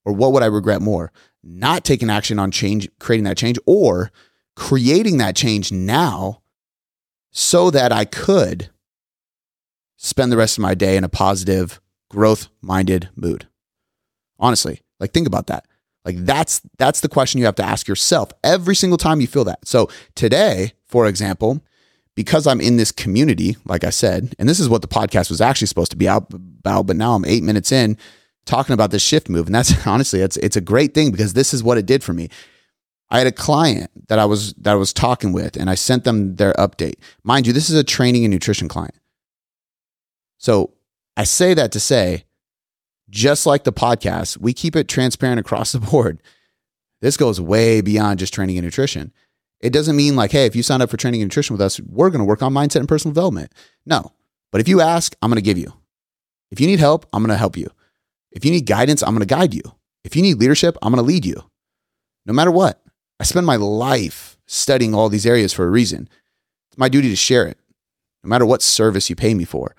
or 0.05 0.13
what 0.13 0.31
would 0.31 0.43
I 0.43 0.47
regret 0.47 0.81
more? 0.81 1.11
Not 1.43 1.83
taking 1.83 2.09
action 2.09 2.39
on 2.39 2.51
change, 2.51 2.89
creating 2.99 3.25
that 3.25 3.37
change, 3.37 3.59
or 3.65 4.11
creating 4.55 5.17
that 5.17 5.35
change 5.35 5.71
now 5.71 6.41
so 7.31 7.69
that 7.71 7.91
I 7.91 8.05
could 8.05 8.69
spend 9.97 10.31
the 10.31 10.37
rest 10.37 10.57
of 10.57 10.61
my 10.61 10.73
day 10.73 10.97
in 10.97 11.03
a 11.03 11.09
positive, 11.09 11.79
growth 12.09 12.47
minded 12.61 13.09
mood. 13.15 13.47
Honestly, 14.39 14.81
like 14.99 15.11
think 15.11 15.27
about 15.27 15.47
that. 15.47 15.65
Like 16.05 16.17
that's 16.17 16.61
that's 16.77 17.01
the 17.01 17.09
question 17.09 17.39
you 17.39 17.45
have 17.45 17.55
to 17.55 17.65
ask 17.65 17.87
yourself 17.87 18.31
every 18.43 18.75
single 18.75 18.97
time 18.97 19.21
you 19.21 19.27
feel 19.27 19.43
that. 19.43 19.67
So 19.67 19.89
today, 20.15 20.73
for 20.85 21.07
example, 21.07 21.61
because 22.15 22.47
I'm 22.47 22.59
in 22.59 22.77
this 22.77 22.91
community, 22.91 23.57
like 23.65 23.83
I 23.83 23.91
said, 23.91 24.35
and 24.39 24.49
this 24.49 24.59
is 24.59 24.69
what 24.69 24.81
the 24.81 24.87
podcast 24.87 25.29
was 25.29 25.41
actually 25.41 25.67
supposed 25.67 25.91
to 25.91 25.97
be 25.97 26.07
about, 26.07 26.29
but 26.61 26.95
now 26.95 27.13
I'm 27.13 27.25
eight 27.25 27.43
minutes 27.43 27.71
in 27.71 27.97
talking 28.45 28.73
about 28.73 28.91
this 28.91 29.01
shift 29.01 29.29
move. 29.29 29.45
And 29.45 29.55
that's 29.55 29.87
honestly, 29.87 30.21
it's, 30.21 30.37
it's 30.37 30.57
a 30.57 30.61
great 30.61 30.93
thing 30.93 31.11
because 31.11 31.33
this 31.33 31.53
is 31.53 31.63
what 31.63 31.77
it 31.77 31.85
did 31.85 32.03
for 32.03 32.13
me. 32.13 32.29
I 33.11 33.17
had 33.17 33.27
a 33.27 33.31
client 33.31 33.89
that 34.07 34.19
I 34.19 34.25
was, 34.25 34.53
that 34.53 34.71
I 34.71 34.75
was 34.75 34.93
talking 34.93 35.33
with 35.33 35.55
and 35.55 35.69
I 35.69 35.75
sent 35.75 36.03
them 36.03 36.35
their 36.35 36.53
update. 36.53 36.95
Mind 37.23 37.47
you, 37.47 37.53
this 37.53 37.69
is 37.69 37.75
a 37.75 37.83
training 37.83 38.23
and 38.23 38.31
nutrition 38.31 38.67
client. 38.67 38.95
So 40.37 40.73
I 41.17 41.23
say 41.23 41.53
that 41.53 41.71
to 41.73 41.79
say, 41.79 42.25
just 43.09 43.45
like 43.45 43.63
the 43.63 43.73
podcast, 43.73 44.37
we 44.37 44.53
keep 44.53 44.75
it 44.75 44.87
transparent 44.87 45.39
across 45.39 45.71
the 45.71 45.79
board. 45.91 46.21
This 47.01 47.17
goes 47.17 47.41
way 47.41 47.81
beyond 47.81 48.19
just 48.19 48.33
training 48.33 48.57
and 48.57 48.65
nutrition. 48.65 49.11
It 49.61 49.73
doesn't 49.73 49.95
mean 49.95 50.15
like, 50.15 50.31
hey, 50.31 50.45
if 50.45 50.55
you 50.55 50.63
sign 50.63 50.81
up 50.81 50.89
for 50.89 50.97
training 50.97 51.21
and 51.21 51.29
nutrition 51.29 51.53
with 51.53 51.61
us, 51.61 51.79
we're 51.81 52.09
going 52.09 52.19
to 52.19 52.25
work 52.25 52.41
on 52.41 52.53
mindset 52.53 52.77
and 52.77 52.87
personal 52.87 53.13
development. 53.13 53.51
No. 53.85 54.13
But 54.51 54.61
if 54.61 54.67
you 54.67 54.81
ask, 54.81 55.15
I'm 55.21 55.29
going 55.29 55.35
to 55.35 55.41
give 55.41 55.57
you. 55.57 55.73
If 56.51 56.59
you 56.59 56.67
need 56.67 56.79
help, 56.79 57.05
I'm 57.11 57.21
going 57.21 57.29
to 57.33 57.37
help 57.37 57.57
you. 57.57 57.69
If 58.31 58.45
you 58.45 58.51
need 58.51 58.65
guidance, 58.65 59.03
I'm 59.03 59.13
going 59.13 59.27
to 59.27 59.33
guide 59.33 59.53
you. 59.53 59.63
If 60.03 60.15
you 60.15 60.21
need 60.21 60.35
leadership, 60.35 60.77
I'm 60.81 60.93
going 60.93 61.03
to 61.03 61.07
lead 61.07 61.25
you. 61.25 61.43
No 62.25 62.33
matter 62.33 62.51
what. 62.51 62.81
I 63.19 63.23
spend 63.23 63.45
my 63.45 63.57
life 63.57 64.37
studying 64.45 64.93
all 64.95 65.09
these 65.09 65.25
areas 65.25 65.53
for 65.53 65.65
a 65.65 65.69
reason. 65.69 66.09
It's 66.69 66.77
my 66.77 66.89
duty 66.89 67.09
to 67.09 67.15
share 67.15 67.47
it, 67.47 67.57
no 68.23 68.29
matter 68.29 68.45
what 68.45 68.61
service 68.61 69.09
you 69.09 69.15
pay 69.15 69.33
me 69.33 69.45
for 69.45 69.75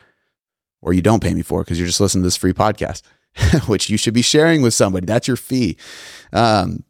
or 0.83 0.93
you 0.93 1.03
don't 1.03 1.23
pay 1.23 1.35
me 1.35 1.43
for 1.43 1.63
because 1.63 1.79
you're 1.79 1.87
just 1.87 2.01
listening 2.01 2.23
to 2.23 2.27
this 2.27 2.37
free 2.37 2.53
podcast, 2.53 3.03
which 3.67 3.91
you 3.91 3.97
should 3.97 4.15
be 4.15 4.23
sharing 4.23 4.63
with 4.63 4.75
somebody. 4.75 5.07
That's 5.07 5.29
your 5.29 5.37
fee. 5.37 5.77
Um, 6.33 6.85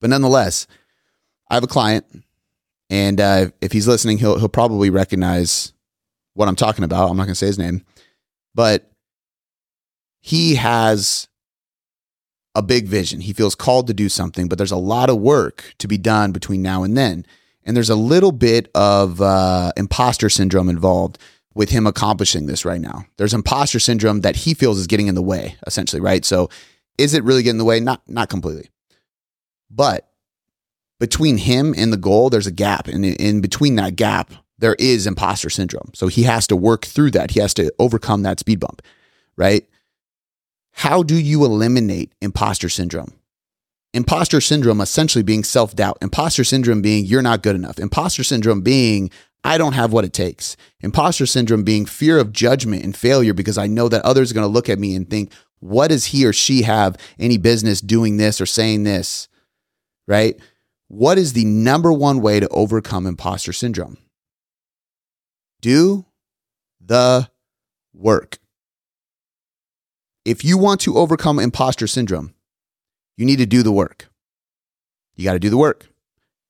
but 0.00 0.10
nonetheless, 0.10 0.66
I 1.50 1.54
have 1.54 1.64
a 1.64 1.68
client, 1.68 2.04
and 2.90 3.20
uh, 3.20 3.50
if 3.60 3.72
he's 3.72 3.88
listening, 3.88 4.18
he'll 4.18 4.38
he'll 4.38 4.48
probably 4.48 4.90
recognize 4.90 5.72
what 6.34 6.48
I'm 6.48 6.56
talking 6.56 6.84
about. 6.84 7.10
I'm 7.10 7.16
not 7.16 7.24
going 7.24 7.34
to 7.34 7.38
say 7.38 7.46
his 7.46 7.58
name, 7.58 7.84
but 8.54 8.90
he 10.20 10.56
has 10.56 11.28
a 12.56 12.62
big 12.62 12.86
vision. 12.86 13.20
He 13.20 13.32
feels 13.32 13.54
called 13.54 13.86
to 13.86 13.94
do 13.94 14.08
something, 14.08 14.48
but 14.48 14.58
there's 14.58 14.72
a 14.72 14.76
lot 14.76 15.10
of 15.10 15.18
work 15.18 15.74
to 15.78 15.86
be 15.86 15.98
done 15.98 16.32
between 16.32 16.62
now 16.62 16.82
and 16.82 16.96
then, 16.96 17.26
and 17.64 17.76
there's 17.76 17.90
a 17.90 17.96
little 17.96 18.32
bit 18.32 18.70
of 18.74 19.20
uh, 19.20 19.72
imposter 19.76 20.28
syndrome 20.28 20.68
involved 20.68 21.18
with 21.54 21.70
him 21.70 21.86
accomplishing 21.86 22.46
this 22.46 22.64
right 22.64 22.80
now. 22.80 23.04
There's 23.16 23.34
imposter 23.34 23.78
syndrome 23.78 24.22
that 24.22 24.36
he 24.36 24.54
feels 24.54 24.78
is 24.78 24.86
getting 24.86 25.06
in 25.06 25.14
the 25.14 25.22
way, 25.22 25.56
essentially, 25.66 26.00
right? 26.00 26.24
So, 26.24 26.48
is 26.98 27.14
it 27.14 27.24
really 27.24 27.42
getting 27.42 27.56
in 27.56 27.58
the 27.58 27.64
way? 27.64 27.78
Not 27.78 28.02
not 28.08 28.28
completely, 28.28 28.70
but 29.70 30.08
between 30.98 31.38
him 31.38 31.74
and 31.76 31.92
the 31.92 31.98
goal, 31.98 32.30
there's 32.30 32.46
a 32.46 32.52
gap. 32.52 32.88
And 32.88 33.04
in 33.04 33.40
between 33.40 33.76
that 33.76 33.96
gap, 33.96 34.32
there 34.58 34.76
is 34.78 35.06
imposter 35.06 35.50
syndrome. 35.50 35.90
So 35.94 36.08
he 36.08 36.22
has 36.22 36.46
to 36.46 36.56
work 36.56 36.86
through 36.86 37.10
that. 37.12 37.32
He 37.32 37.40
has 37.40 37.52
to 37.54 37.72
overcome 37.78 38.22
that 38.22 38.40
speed 38.40 38.60
bump, 38.60 38.82
right? 39.36 39.66
How 40.76 41.02
do 41.02 41.18
you 41.18 41.42
eliminate 41.42 42.12
imposter 42.20 42.68
syndrome? 42.68 43.14
Imposter 43.94 44.42
syndrome 44.42 44.82
essentially 44.82 45.22
being 45.24 45.42
self 45.42 45.74
doubt, 45.74 45.96
imposter 46.02 46.44
syndrome 46.44 46.82
being 46.82 47.06
you're 47.06 47.22
not 47.22 47.42
good 47.42 47.56
enough, 47.56 47.78
imposter 47.78 48.22
syndrome 48.22 48.60
being 48.60 49.10
I 49.42 49.56
don't 49.56 49.72
have 49.72 49.92
what 49.92 50.04
it 50.04 50.12
takes. 50.12 50.54
Imposter 50.80 51.24
syndrome 51.24 51.64
being 51.64 51.86
fear 51.86 52.18
of 52.18 52.30
judgment 52.30 52.84
and 52.84 52.94
failure 52.94 53.32
because 53.32 53.56
I 53.56 53.68
know 53.68 53.88
that 53.88 54.04
others 54.04 54.30
are 54.30 54.34
going 54.34 54.46
to 54.46 54.52
look 54.52 54.68
at 54.68 54.78
me 54.78 54.94
and 54.94 55.08
think, 55.08 55.32
what 55.60 55.88
does 55.88 56.06
he 56.06 56.26
or 56.26 56.34
she 56.34 56.62
have 56.62 56.98
any 57.18 57.38
business 57.38 57.80
doing 57.80 58.18
this 58.18 58.38
or 58.38 58.46
saying 58.46 58.84
this? 58.84 59.28
Right? 60.06 60.38
What 60.88 61.16
is 61.16 61.32
the 61.32 61.46
number 61.46 61.90
one 61.90 62.20
way 62.20 62.38
to 62.38 62.48
overcome 62.48 63.06
imposter 63.06 63.54
syndrome? 63.54 63.96
Do 65.62 66.04
the 66.84 67.30
work. 67.94 68.38
If 70.26 70.44
you 70.44 70.58
want 70.58 70.80
to 70.80 70.98
overcome 70.98 71.38
imposter 71.38 71.86
syndrome, 71.86 72.34
you 73.16 73.24
need 73.24 73.38
to 73.38 73.46
do 73.46 73.62
the 73.62 73.70
work. 73.70 74.08
You 75.14 75.22
got 75.22 75.34
to 75.34 75.38
do 75.38 75.50
the 75.50 75.56
work. 75.56 75.86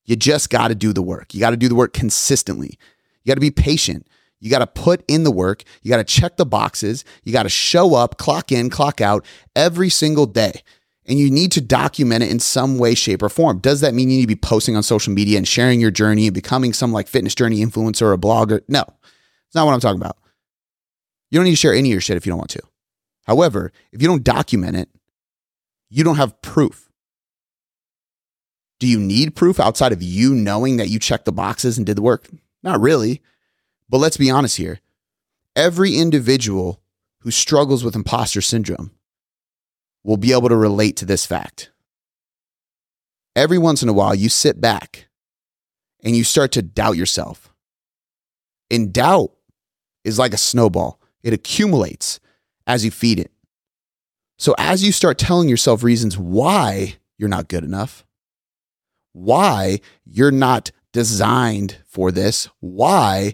You 0.03 0.15
just 0.15 0.49
got 0.49 0.69
to 0.69 0.75
do 0.75 0.93
the 0.93 1.03
work. 1.03 1.35
You 1.35 1.39
got 1.39 1.51
to 1.51 1.57
do 1.57 1.69
the 1.69 1.75
work 1.75 1.93
consistently. 1.93 2.79
You 3.23 3.29
got 3.29 3.35
to 3.35 3.39
be 3.39 3.51
patient. 3.51 4.07
You 4.39 4.49
got 4.49 4.59
to 4.59 4.67
put 4.67 5.03
in 5.07 5.25
the 5.25 5.31
work. 5.31 5.63
You 5.83 5.91
got 5.91 5.97
to 5.97 6.03
check 6.03 6.37
the 6.37 6.45
boxes. 6.45 7.05
You 7.23 7.31
got 7.31 7.43
to 7.43 7.49
show 7.49 7.93
up, 7.93 8.17
clock 8.17 8.51
in, 8.51 8.71
clock 8.71 8.99
out 8.99 9.23
every 9.55 9.91
single 9.91 10.25
day. 10.25 10.63
And 11.05 11.19
you 11.19 11.29
need 11.29 11.51
to 11.51 11.61
document 11.61 12.23
it 12.23 12.31
in 12.31 12.39
some 12.39 12.79
way, 12.79 12.95
shape, 12.95 13.21
or 13.21 13.29
form. 13.29 13.59
Does 13.59 13.81
that 13.81 13.93
mean 13.93 14.09
you 14.09 14.17
need 14.17 14.23
to 14.23 14.27
be 14.27 14.35
posting 14.35 14.75
on 14.75 14.81
social 14.81 15.13
media 15.13 15.37
and 15.37 15.47
sharing 15.47 15.79
your 15.79 15.91
journey 15.91 16.25
and 16.25 16.33
becoming 16.33 16.73
some 16.73 16.91
like 16.91 17.07
fitness 17.07 17.35
journey 17.35 17.63
influencer 17.63 18.11
or 18.11 18.17
blogger? 18.17 18.61
No, 18.67 18.85
it's 19.45 19.53
not 19.53 19.67
what 19.67 19.73
I'm 19.73 19.79
talking 19.79 20.01
about. 20.01 20.17
You 21.29 21.37
don't 21.37 21.45
need 21.45 21.51
to 21.51 21.57
share 21.57 21.73
any 21.75 21.89
of 21.89 21.93
your 21.93 22.01
shit 22.01 22.17
if 22.17 22.25
you 22.25 22.31
don't 22.31 22.39
want 22.39 22.49
to. 22.49 22.61
However, 23.27 23.73
if 23.91 24.01
you 24.01 24.07
don't 24.07 24.23
document 24.23 24.77
it, 24.77 24.89
you 25.89 26.03
don't 26.03 26.15
have 26.15 26.41
proof. 26.41 26.89
Do 28.79 28.87
you 28.87 28.99
need 28.99 29.35
proof 29.35 29.59
outside 29.59 29.91
of 29.91 30.01
you 30.01 30.33
knowing 30.33 30.77
that 30.77 30.89
you 30.89 30.97
checked 30.97 31.25
the 31.25 31.31
boxes 31.31 31.77
and 31.77 31.85
did 31.85 31.97
the 31.97 32.01
work? 32.01 32.29
Not 32.63 32.79
really. 32.79 33.21
But 33.89 33.97
let's 33.97 34.17
be 34.17 34.29
honest 34.29 34.57
here. 34.57 34.79
Every 35.55 35.97
individual 35.97 36.81
who 37.21 37.31
struggles 37.31 37.83
with 37.83 37.95
imposter 37.95 38.41
syndrome 38.41 38.91
will 40.03 40.17
be 40.17 40.31
able 40.31 40.49
to 40.49 40.55
relate 40.55 40.95
to 40.97 41.05
this 41.05 41.25
fact. 41.25 41.71
Every 43.35 43.57
once 43.57 43.83
in 43.83 43.89
a 43.89 43.93
while, 43.93 44.15
you 44.15 44.29
sit 44.29 44.61
back 44.61 45.07
and 46.03 46.15
you 46.15 46.23
start 46.23 46.51
to 46.53 46.61
doubt 46.61 46.95
yourself. 46.97 47.53
And 48.69 48.93
doubt 48.93 49.31
is 50.03 50.19
like 50.19 50.33
a 50.33 50.37
snowball, 50.37 51.01
it 51.23 51.33
accumulates 51.33 52.19
as 52.67 52.85
you 52.85 52.91
feed 52.91 53.19
it. 53.19 53.31
So, 54.37 54.53
as 54.59 54.83
you 54.83 54.91
start 54.91 55.17
telling 55.17 55.49
yourself 55.49 55.81
reasons 55.81 56.17
why 56.17 56.97
you're 57.17 57.29
not 57.29 57.47
good 57.47 57.63
enough, 57.63 58.05
why 59.13 59.79
you're 60.05 60.29
not 60.29 60.69
designed 60.93 61.77
for 61.87 62.11
this, 62.11 62.47
why 62.59 63.33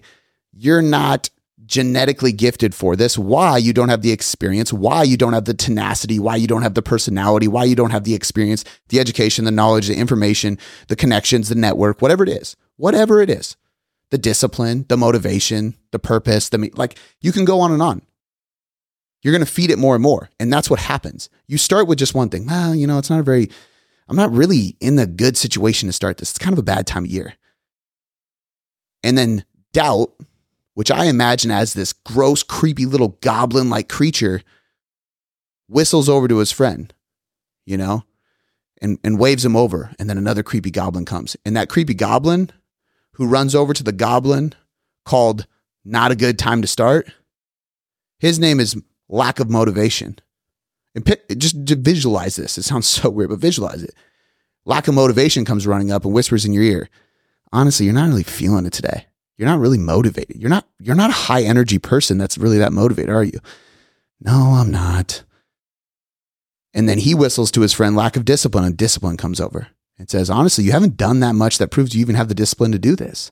you're 0.54 0.82
not 0.82 1.30
genetically 1.66 2.32
gifted 2.32 2.76
for 2.76 2.96
this, 2.96 3.18
why 3.18 3.58
you 3.58 3.74
don't 3.74 3.90
have 3.90 4.02
the 4.02 4.12
experience, 4.12 4.72
why 4.72 5.04
you 5.04 5.18
don't 5.18 5.34
have 5.34 5.46
the 5.46 5.54
tenacity, 5.54 6.20
why 6.20 6.36
you 6.36 6.48
don't 6.48 6.62
have 6.62 6.74
the 6.74 6.82
personality, 6.82 7.48
why 7.48 7.64
you 7.64 7.76
don't 7.76 7.92
have 7.92 8.04
the 8.04 8.14
experience, 8.14 8.64
the 8.90 9.00
education, 9.00 9.46
the 9.46 9.52
knowledge, 9.52 9.88
the 9.88 9.96
information, 9.96 10.58
the 10.88 10.96
connections, 10.96 11.50
the 11.50 11.56
network, 11.56 12.02
whatever 12.02 12.24
it 12.24 12.30
is, 12.30 12.56
whatever 12.78 13.22
it 13.22 13.30
is, 13.30 13.56
the 14.10 14.18
discipline, 14.18 14.86
the 14.90 14.98
motivation, 14.98 15.76
the 15.92 16.00
purpose, 16.00 16.50
the 16.50 16.72
like 16.76 16.98
you 17.22 17.32
can 17.32 17.46
go 17.46 17.60
on 17.60 17.72
and 17.72 17.82
on. 17.82 18.02
You're 19.24 19.34
going 19.34 19.46
to 19.46 19.52
feed 19.52 19.72
it 19.72 19.80
more 19.80 19.96
and 19.96 20.04
more. 20.04 20.30
And 20.40 20.52
that's 20.52 20.70
what 20.70 20.82
happens. 20.82 21.30
You 21.48 21.58
start 21.58 21.88
with 21.88 21.98
just 21.98 22.14
one 22.14 22.30
thing. 22.30 22.46
Well, 22.46 22.76
you 22.76 22.86
know, 22.86 22.98
it's 22.98 23.10
not 23.10 23.22
a 23.22 23.24
very 23.24 23.50
I'm 24.08 24.16
not 24.16 24.32
really 24.32 24.76
in 24.80 24.96
the 24.96 25.08
good 25.08 25.38
situation 25.38 25.88
to 25.88 25.94
start 25.94 26.18
this. 26.18 26.32
It's 26.32 26.40
kind 26.40 26.54
of 26.54 26.60
a 26.60 26.64
bad 26.64 26.86
time 26.86 27.06
of 27.06 27.12
year. 27.12 27.34
And 29.04 29.18
then 29.18 29.46
doubt, 29.72 30.14
which 30.74 30.92
I 30.92 31.06
imagine 31.06 31.52
as 31.52 31.74
this 31.74 31.94
gross, 31.94 32.44
creepy 32.44 32.86
little 32.86 33.18
goblin 33.22 33.70
like 33.70 33.90
creature, 33.90 34.42
whistles 35.68 36.10
over 36.10 36.28
to 36.28 36.38
his 36.38 36.52
friend, 36.52 36.94
you 37.66 37.78
know, 37.78 38.04
and, 38.82 38.98
and 39.04 39.20
waves 39.20 39.46
him 39.46 39.56
over. 39.56 39.92
And 40.00 40.10
then 40.10 40.18
another 40.18 40.44
creepy 40.44 40.72
goblin 40.72 41.06
comes. 41.06 41.38
And 41.46 41.56
that 41.56 41.70
creepy 41.70 41.94
goblin 41.94 42.50
who 43.14 43.28
runs 43.28 43.56
over 43.56 43.74
to 43.74 43.84
the 43.84 43.92
goblin 43.92 44.54
called 45.06 45.48
Not 45.86 46.12
a 46.12 46.16
Good 46.16 46.38
Time 46.38 46.62
to 46.62 46.68
Start, 46.68 47.12
his 48.20 48.40
name 48.40 48.60
is 48.60 48.76
Lack 49.10 49.40
of 49.40 49.50
Motivation. 49.50 50.18
And 50.96 51.06
just 51.38 51.56
visualize 51.56 52.36
this. 52.36 52.58
It 52.58 52.64
sounds 52.64 52.88
so 52.90 53.10
weird, 53.10 53.30
but 53.30 53.40
visualize 53.40 53.84
it. 53.84 53.96
Lack 54.66 54.88
of 54.88 54.96
motivation 54.96 55.44
comes 55.44 55.68
running 55.68 55.92
up 55.92 56.06
and 56.06 56.14
whispers 56.14 56.46
in 56.46 56.54
your 56.54 56.64
ear. 56.64 56.90
Honestly, 57.52 57.86
you're 57.86 57.96
not 57.96 58.08
really 58.08 58.24
feeling 58.24 58.66
it 58.66 58.74
today. 58.74 59.08
You're 59.38 59.50
not 59.50 59.60
really 59.60 59.78
motivated. 59.78 60.38
You're 60.40 60.50
not 60.50 60.68
you're 60.80 60.96
not 60.96 61.10
a 61.10 61.14
high 61.14 61.44
energy 61.44 61.80
person 61.80 62.18
that's 62.18 62.38
really 62.38 62.60
that 62.60 62.72
motivated, 62.72 63.14
are 63.14 63.24
you? 63.24 63.40
No, 64.22 64.54
I'm 64.58 64.72
not. 64.72 65.24
And 66.74 66.88
then 66.88 67.00
he 67.00 67.14
whistles 67.14 67.52
to 67.52 67.62
his 67.62 67.74
friend 67.74 67.96
lack 67.96 68.16
of 68.16 68.26
discipline 68.26 68.64
and 68.64 68.78
discipline 68.78 69.18
comes 69.18 69.42
over 69.42 69.68
and 69.98 70.10
says, 70.10 70.30
"Honestly, 70.30 70.64
you 70.64 70.72
haven't 70.72 70.98
done 70.98 71.20
that 71.20 71.36
much 71.36 71.58
that 71.58 71.72
proves 71.72 71.94
you 71.94 72.02
even 72.02 72.16
have 72.16 72.30
the 72.30 72.36
discipline 72.36 72.72
to 72.72 72.80
do 72.80 72.96
this." 72.96 73.32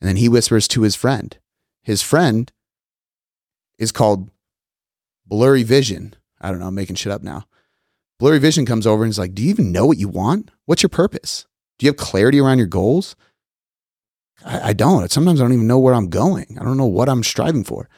And 0.00 0.08
then 0.08 0.16
he 0.16 0.28
whispers 0.28 0.68
to 0.68 0.82
his 0.82 0.96
friend. 0.96 1.36
His 1.82 2.02
friend 2.02 2.52
is 3.78 3.92
called 3.92 4.30
blurry 5.30 5.62
vision 5.62 6.14
I 6.40 6.50
don't 6.50 6.60
know, 6.60 6.66
I'm 6.66 6.74
making 6.74 6.96
shit 6.96 7.12
up 7.12 7.22
now. 7.22 7.44
Blurry 8.18 8.38
Vision 8.38 8.66
comes 8.66 8.86
over 8.86 9.02
and 9.02 9.10
is 9.10 9.18
like, 9.18 9.34
Do 9.34 9.42
you 9.42 9.50
even 9.50 9.72
know 9.72 9.86
what 9.86 9.98
you 9.98 10.08
want? 10.08 10.50
What's 10.66 10.82
your 10.82 10.90
purpose? 10.90 11.46
Do 11.78 11.86
you 11.86 11.90
have 11.90 11.96
clarity 11.96 12.40
around 12.40 12.58
your 12.58 12.66
goals? 12.66 13.16
I, 14.44 14.70
I 14.70 14.72
don't. 14.72 15.10
Sometimes 15.10 15.40
I 15.40 15.44
don't 15.44 15.52
even 15.52 15.66
know 15.66 15.78
where 15.78 15.94
I'm 15.94 16.08
going. 16.08 16.56
I 16.60 16.64
don't 16.64 16.76
know 16.76 16.86
what 16.86 17.08
I'm 17.08 17.22
striving 17.22 17.64
for. 17.64 17.88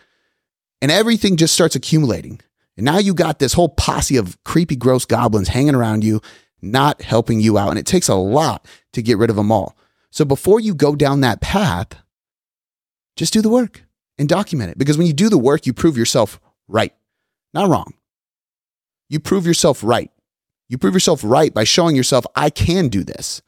And 0.80 0.90
everything 0.90 1.36
just 1.36 1.54
starts 1.54 1.76
accumulating. 1.76 2.40
And 2.76 2.84
now 2.84 2.98
you 2.98 3.14
got 3.14 3.38
this 3.38 3.52
whole 3.52 3.68
posse 3.68 4.16
of 4.16 4.42
creepy, 4.44 4.76
gross 4.76 5.04
goblins 5.04 5.48
hanging 5.48 5.74
around 5.74 6.04
you, 6.04 6.20
not 6.60 7.02
helping 7.02 7.40
you 7.40 7.58
out. 7.58 7.70
And 7.70 7.78
it 7.78 7.86
takes 7.86 8.08
a 8.08 8.14
lot 8.14 8.66
to 8.92 9.02
get 9.02 9.18
rid 9.18 9.30
of 9.30 9.36
them 9.36 9.52
all. 9.52 9.76
So 10.10 10.24
before 10.24 10.60
you 10.60 10.74
go 10.74 10.94
down 10.94 11.20
that 11.20 11.40
path, 11.40 11.96
just 13.16 13.32
do 13.32 13.42
the 13.42 13.48
work 13.48 13.84
and 14.18 14.28
document 14.28 14.70
it. 14.70 14.78
Because 14.78 14.98
when 14.98 15.06
you 15.06 15.12
do 15.12 15.28
the 15.28 15.38
work, 15.38 15.66
you 15.66 15.72
prove 15.72 15.96
yourself 15.96 16.40
right, 16.68 16.92
not 17.54 17.68
wrong. 17.68 17.94
You 19.08 19.20
prove 19.20 19.46
yourself 19.46 19.82
right. 19.84 20.10
You 20.68 20.78
prove 20.78 20.94
yourself 20.94 21.20
right 21.22 21.52
by 21.52 21.64
showing 21.64 21.96
yourself, 21.96 22.24
I 22.34 22.48
can 22.48 22.88
do 22.88 23.04
this. 23.04 23.42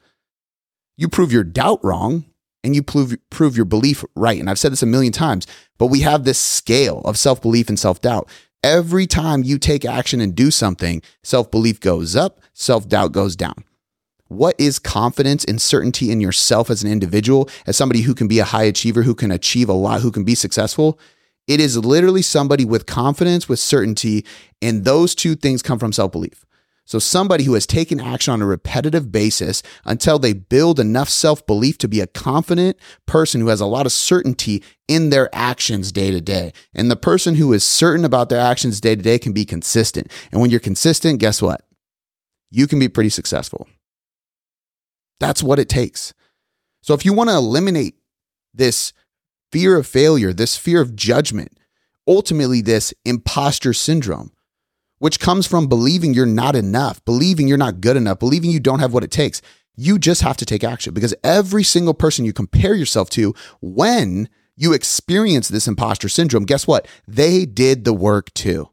You 0.95 1.09
prove 1.09 1.31
your 1.31 1.43
doubt 1.43 1.83
wrong 1.83 2.25
and 2.63 2.75
you 2.75 2.83
prove, 2.83 3.15
prove 3.29 3.55
your 3.55 3.65
belief 3.65 4.03
right. 4.15 4.39
And 4.39 4.49
I've 4.49 4.59
said 4.59 4.71
this 4.71 4.83
a 4.83 4.87
million 4.87 5.11
times, 5.11 5.47
but 5.77 5.87
we 5.87 6.01
have 6.01 6.23
this 6.23 6.39
scale 6.39 7.01
of 7.03 7.17
self 7.17 7.41
belief 7.41 7.67
and 7.67 7.79
self 7.79 7.99
doubt. 8.01 8.29
Every 8.63 9.05
time 9.05 9.43
you 9.43 9.59
take 9.59 9.85
action 9.85 10.21
and 10.21 10.35
do 10.35 10.51
something, 10.51 11.01
self 11.23 11.51
belief 11.51 11.79
goes 11.79 12.15
up, 12.15 12.39
self 12.53 12.87
doubt 12.87 13.11
goes 13.11 13.35
down. 13.35 13.63
What 14.27 14.55
is 14.57 14.79
confidence 14.79 15.45
and 15.45 15.61
certainty 15.61 16.11
in 16.11 16.19
yourself 16.19 16.71
as 16.71 16.83
an 16.83 16.91
individual, 16.91 17.47
as 17.67 17.77
somebody 17.77 18.01
who 18.01 18.15
can 18.15 18.27
be 18.27 18.39
a 18.39 18.43
high 18.43 18.63
achiever, 18.63 19.03
who 19.03 19.13
can 19.13 19.31
achieve 19.31 19.69
a 19.69 19.73
lot, 19.73 20.01
who 20.01 20.11
can 20.11 20.23
be 20.23 20.33
successful? 20.33 20.99
It 21.47 21.59
is 21.59 21.77
literally 21.77 22.21
somebody 22.21 22.65
with 22.65 22.85
confidence, 22.85 23.47
with 23.47 23.59
certainty, 23.59 24.25
and 24.61 24.83
those 24.83 25.13
two 25.13 25.35
things 25.35 25.61
come 25.61 25.79
from 25.79 25.93
self 25.93 26.11
belief. 26.11 26.45
So, 26.87 26.99
somebody 26.99 27.45
who 27.45 27.55
has 27.55 27.65
taken 27.65 27.99
action 27.99 28.31
on 28.33 28.43
a 28.43 28.45
repetitive 28.45 29.11
basis 29.11 29.63
until 29.85 30.19
they 30.19 30.33
build 30.33 30.79
enough 30.79 31.09
self 31.09 31.45
belief 31.47 31.79
to 31.79 31.87
be 31.87 31.99
a 31.99 32.07
confident 32.07 32.77
person 33.07 33.41
who 33.41 33.47
has 33.47 33.59
a 33.59 33.65
lot 33.65 33.87
of 33.87 33.91
certainty 33.91 34.63
in 34.87 35.09
their 35.09 35.29
actions 35.33 35.91
day 35.91 36.11
to 36.11 36.21
day. 36.21 36.53
And 36.75 36.91
the 36.91 36.95
person 36.95 37.35
who 37.35 37.53
is 37.53 37.63
certain 37.63 38.05
about 38.05 38.29
their 38.29 38.39
actions 38.39 38.79
day 38.79 38.95
to 38.95 39.01
day 39.01 39.17
can 39.17 39.33
be 39.33 39.45
consistent. 39.45 40.11
And 40.31 40.41
when 40.41 40.51
you're 40.51 40.59
consistent, 40.59 41.19
guess 41.19 41.41
what? 41.41 41.61
You 42.51 42.67
can 42.67 42.77
be 42.77 42.87
pretty 42.87 43.09
successful. 43.09 43.67
That's 45.19 45.41
what 45.41 45.59
it 45.59 45.69
takes. 45.69 46.13
So, 46.81 46.93
if 46.93 47.03
you 47.03 47.13
want 47.13 47.31
to 47.31 47.35
eliminate 47.35 47.95
this 48.53 48.93
fear 49.55 49.77
of 49.77 49.87
failure, 49.87 50.33
this 50.33 50.57
fear 50.57 50.81
of 50.81 50.97
judgment, 50.97 51.57
ultimately, 52.05 52.59
this 52.59 52.93
imposter 53.05 53.71
syndrome, 53.71 54.33
which 54.99 55.17
comes 55.17 55.47
from 55.47 55.67
believing 55.67 56.13
you're 56.13 56.25
not 56.25 56.57
enough, 56.57 57.03
believing 57.05 57.47
you're 57.47 57.57
not 57.57 57.79
good 57.79 57.95
enough, 57.95 58.19
believing 58.19 58.49
you 58.49 58.59
don't 58.59 58.79
have 58.79 58.93
what 58.93 59.05
it 59.05 59.11
takes. 59.11 59.41
You 59.77 59.97
just 59.97 60.21
have 60.23 60.35
to 60.37 60.45
take 60.45 60.65
action 60.65 60.93
because 60.93 61.15
every 61.23 61.63
single 61.63 61.93
person 61.93 62.25
you 62.25 62.33
compare 62.33 62.75
yourself 62.75 63.09
to, 63.11 63.33
when 63.61 64.27
you 64.57 64.73
experience 64.73 65.47
this 65.47 65.69
imposter 65.69 66.09
syndrome, 66.09 66.43
guess 66.43 66.67
what? 66.67 66.85
They 67.07 67.45
did 67.45 67.85
the 67.85 67.93
work 67.93 68.33
too. 68.33 68.71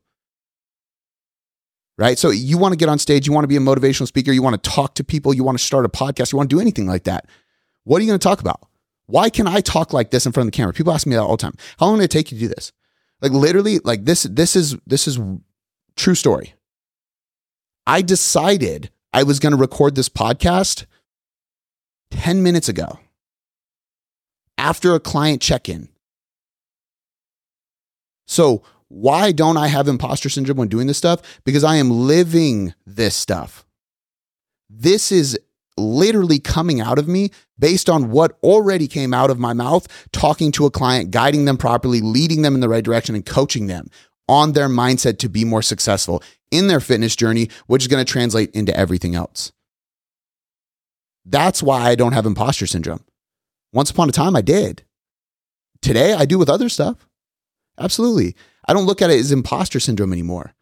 Right? 1.96 2.18
So 2.18 2.30
you 2.30 2.58
want 2.58 2.72
to 2.72 2.76
get 2.76 2.88
on 2.88 2.98
stage, 2.98 3.24
you 3.24 3.32
want 3.32 3.44
to 3.44 3.48
be 3.48 3.56
a 3.56 3.60
motivational 3.60 4.08
speaker, 4.08 4.32
you 4.32 4.42
want 4.42 4.60
to 4.60 4.68
talk 4.68 4.96
to 4.96 5.04
people, 5.04 5.32
you 5.32 5.44
want 5.44 5.56
to 5.58 5.64
start 5.64 5.84
a 5.84 5.88
podcast, 5.88 6.32
you 6.32 6.38
want 6.38 6.50
to 6.50 6.56
do 6.56 6.60
anything 6.60 6.88
like 6.88 7.04
that. 7.04 7.28
What 7.84 7.98
are 7.98 8.02
you 8.02 8.08
going 8.08 8.18
to 8.18 8.24
talk 8.24 8.40
about? 8.40 8.66
Why 9.06 9.30
can 9.30 9.46
I 9.46 9.60
talk 9.60 9.92
like 9.92 10.10
this 10.10 10.26
in 10.26 10.32
front 10.32 10.48
of 10.48 10.52
the 10.52 10.56
camera? 10.56 10.72
People 10.72 10.92
ask 10.92 11.06
me 11.06 11.14
that 11.16 11.22
all 11.22 11.36
the 11.36 11.42
time. 11.42 11.56
How 11.78 11.86
long 11.86 11.98
did 11.98 12.04
it 12.04 12.10
take 12.10 12.32
you 12.32 12.38
to 12.38 12.44
do 12.44 12.48
this? 12.48 12.72
Like 13.20 13.32
literally, 13.32 13.78
like 13.80 14.04
this, 14.04 14.22
this 14.24 14.56
is 14.56 14.76
this 14.86 15.06
is 15.06 15.18
true 15.96 16.14
story. 16.14 16.54
I 17.86 18.02
decided 18.02 18.90
I 19.12 19.22
was 19.24 19.38
going 19.40 19.52
to 19.52 19.56
record 19.58 19.94
this 19.94 20.08
podcast 20.08 20.86
10 22.10 22.42
minutes 22.42 22.68
ago. 22.68 22.98
after 24.58 24.94
a 24.94 25.00
client 25.00 25.42
check 25.42 25.68
in. 25.68 25.88
So, 28.26 28.62
why 28.88 29.32
don't 29.32 29.56
I 29.56 29.68
have 29.68 29.88
imposter 29.88 30.28
syndrome 30.28 30.58
when 30.58 30.68
doing 30.68 30.86
this 30.86 30.98
stuff? 30.98 31.20
Because 31.44 31.64
I 31.64 31.76
am 31.76 31.90
living 31.90 32.74
this 32.86 33.16
stuff. 33.16 33.64
This 34.70 35.10
is 35.10 35.38
literally 35.76 36.38
coming 36.38 36.80
out 36.80 36.98
of 36.98 37.08
me 37.08 37.30
based 37.58 37.88
on 37.88 38.10
what 38.10 38.38
already 38.42 38.86
came 38.88 39.14
out 39.14 39.30
of 39.30 39.38
my 39.38 39.52
mouth, 39.52 39.86
talking 40.12 40.52
to 40.52 40.66
a 40.66 40.70
client, 40.70 41.10
guiding 41.10 41.44
them 41.44 41.56
properly, 41.56 42.00
leading 42.00 42.42
them 42.42 42.54
in 42.54 42.60
the 42.60 42.68
right 42.68 42.84
direction, 42.84 43.14
and 43.14 43.26
coaching 43.26 43.66
them 43.66 43.88
on 44.28 44.52
their 44.52 44.68
mindset 44.68 45.18
to 45.18 45.28
be 45.28 45.44
more 45.44 45.62
successful 45.62 46.22
in 46.50 46.66
their 46.66 46.80
fitness 46.80 47.16
journey, 47.16 47.48
which 47.66 47.82
is 47.82 47.88
going 47.88 48.04
to 48.04 48.10
translate 48.10 48.50
into 48.50 48.76
everything 48.76 49.14
else. 49.14 49.52
That's 51.24 51.62
why 51.62 51.82
I 51.82 51.94
don't 51.94 52.12
have 52.12 52.26
imposter 52.26 52.66
syndrome. 52.66 53.04
Once 53.72 53.90
upon 53.90 54.08
a 54.08 54.12
time, 54.12 54.36
I 54.36 54.42
did. 54.42 54.84
Today, 55.80 56.12
I 56.12 56.24
do 56.24 56.38
with 56.38 56.50
other 56.50 56.68
stuff. 56.68 57.08
Absolutely. 57.78 58.36
I 58.66 58.72
don't 58.72 58.86
look 58.86 59.02
at 59.02 59.10
it 59.10 59.18
as 59.18 59.32
imposter 59.32 59.80
syndrome 59.80 60.12
anymore. 60.12 60.54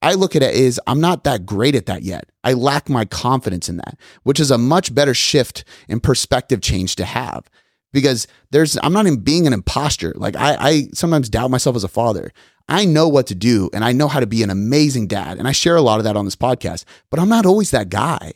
I 0.00 0.14
look 0.14 0.36
at 0.36 0.42
it 0.42 0.54
as 0.54 0.78
I'm 0.86 1.00
not 1.00 1.24
that 1.24 1.44
great 1.44 1.74
at 1.74 1.86
that 1.86 2.02
yet. 2.02 2.30
I 2.44 2.52
lack 2.52 2.88
my 2.88 3.04
confidence 3.04 3.68
in 3.68 3.76
that, 3.78 3.98
which 4.22 4.38
is 4.38 4.50
a 4.50 4.58
much 4.58 4.94
better 4.94 5.14
shift 5.14 5.64
in 5.88 6.00
perspective 6.00 6.60
change 6.60 6.96
to 6.96 7.04
have 7.04 7.50
because 7.92 8.26
there's, 8.50 8.78
I'm 8.82 8.92
not 8.92 9.06
in 9.06 9.20
being 9.20 9.46
an 9.46 9.52
imposter. 9.52 10.12
Like 10.16 10.36
I, 10.36 10.56
I 10.58 10.88
sometimes 10.94 11.28
doubt 11.28 11.50
myself 11.50 11.74
as 11.74 11.84
a 11.84 11.88
father. 11.88 12.32
I 12.68 12.84
know 12.84 13.08
what 13.08 13.26
to 13.28 13.34
do 13.34 13.70
and 13.72 13.84
I 13.84 13.92
know 13.92 14.08
how 14.08 14.20
to 14.20 14.26
be 14.26 14.42
an 14.42 14.50
amazing 14.50 15.08
dad. 15.08 15.38
And 15.38 15.48
I 15.48 15.52
share 15.52 15.76
a 15.76 15.82
lot 15.82 15.98
of 15.98 16.04
that 16.04 16.16
on 16.16 16.26
this 16.26 16.36
podcast, 16.36 16.84
but 17.10 17.18
I'm 17.18 17.28
not 17.28 17.46
always 17.46 17.70
that 17.70 17.88
guy. 17.88 18.32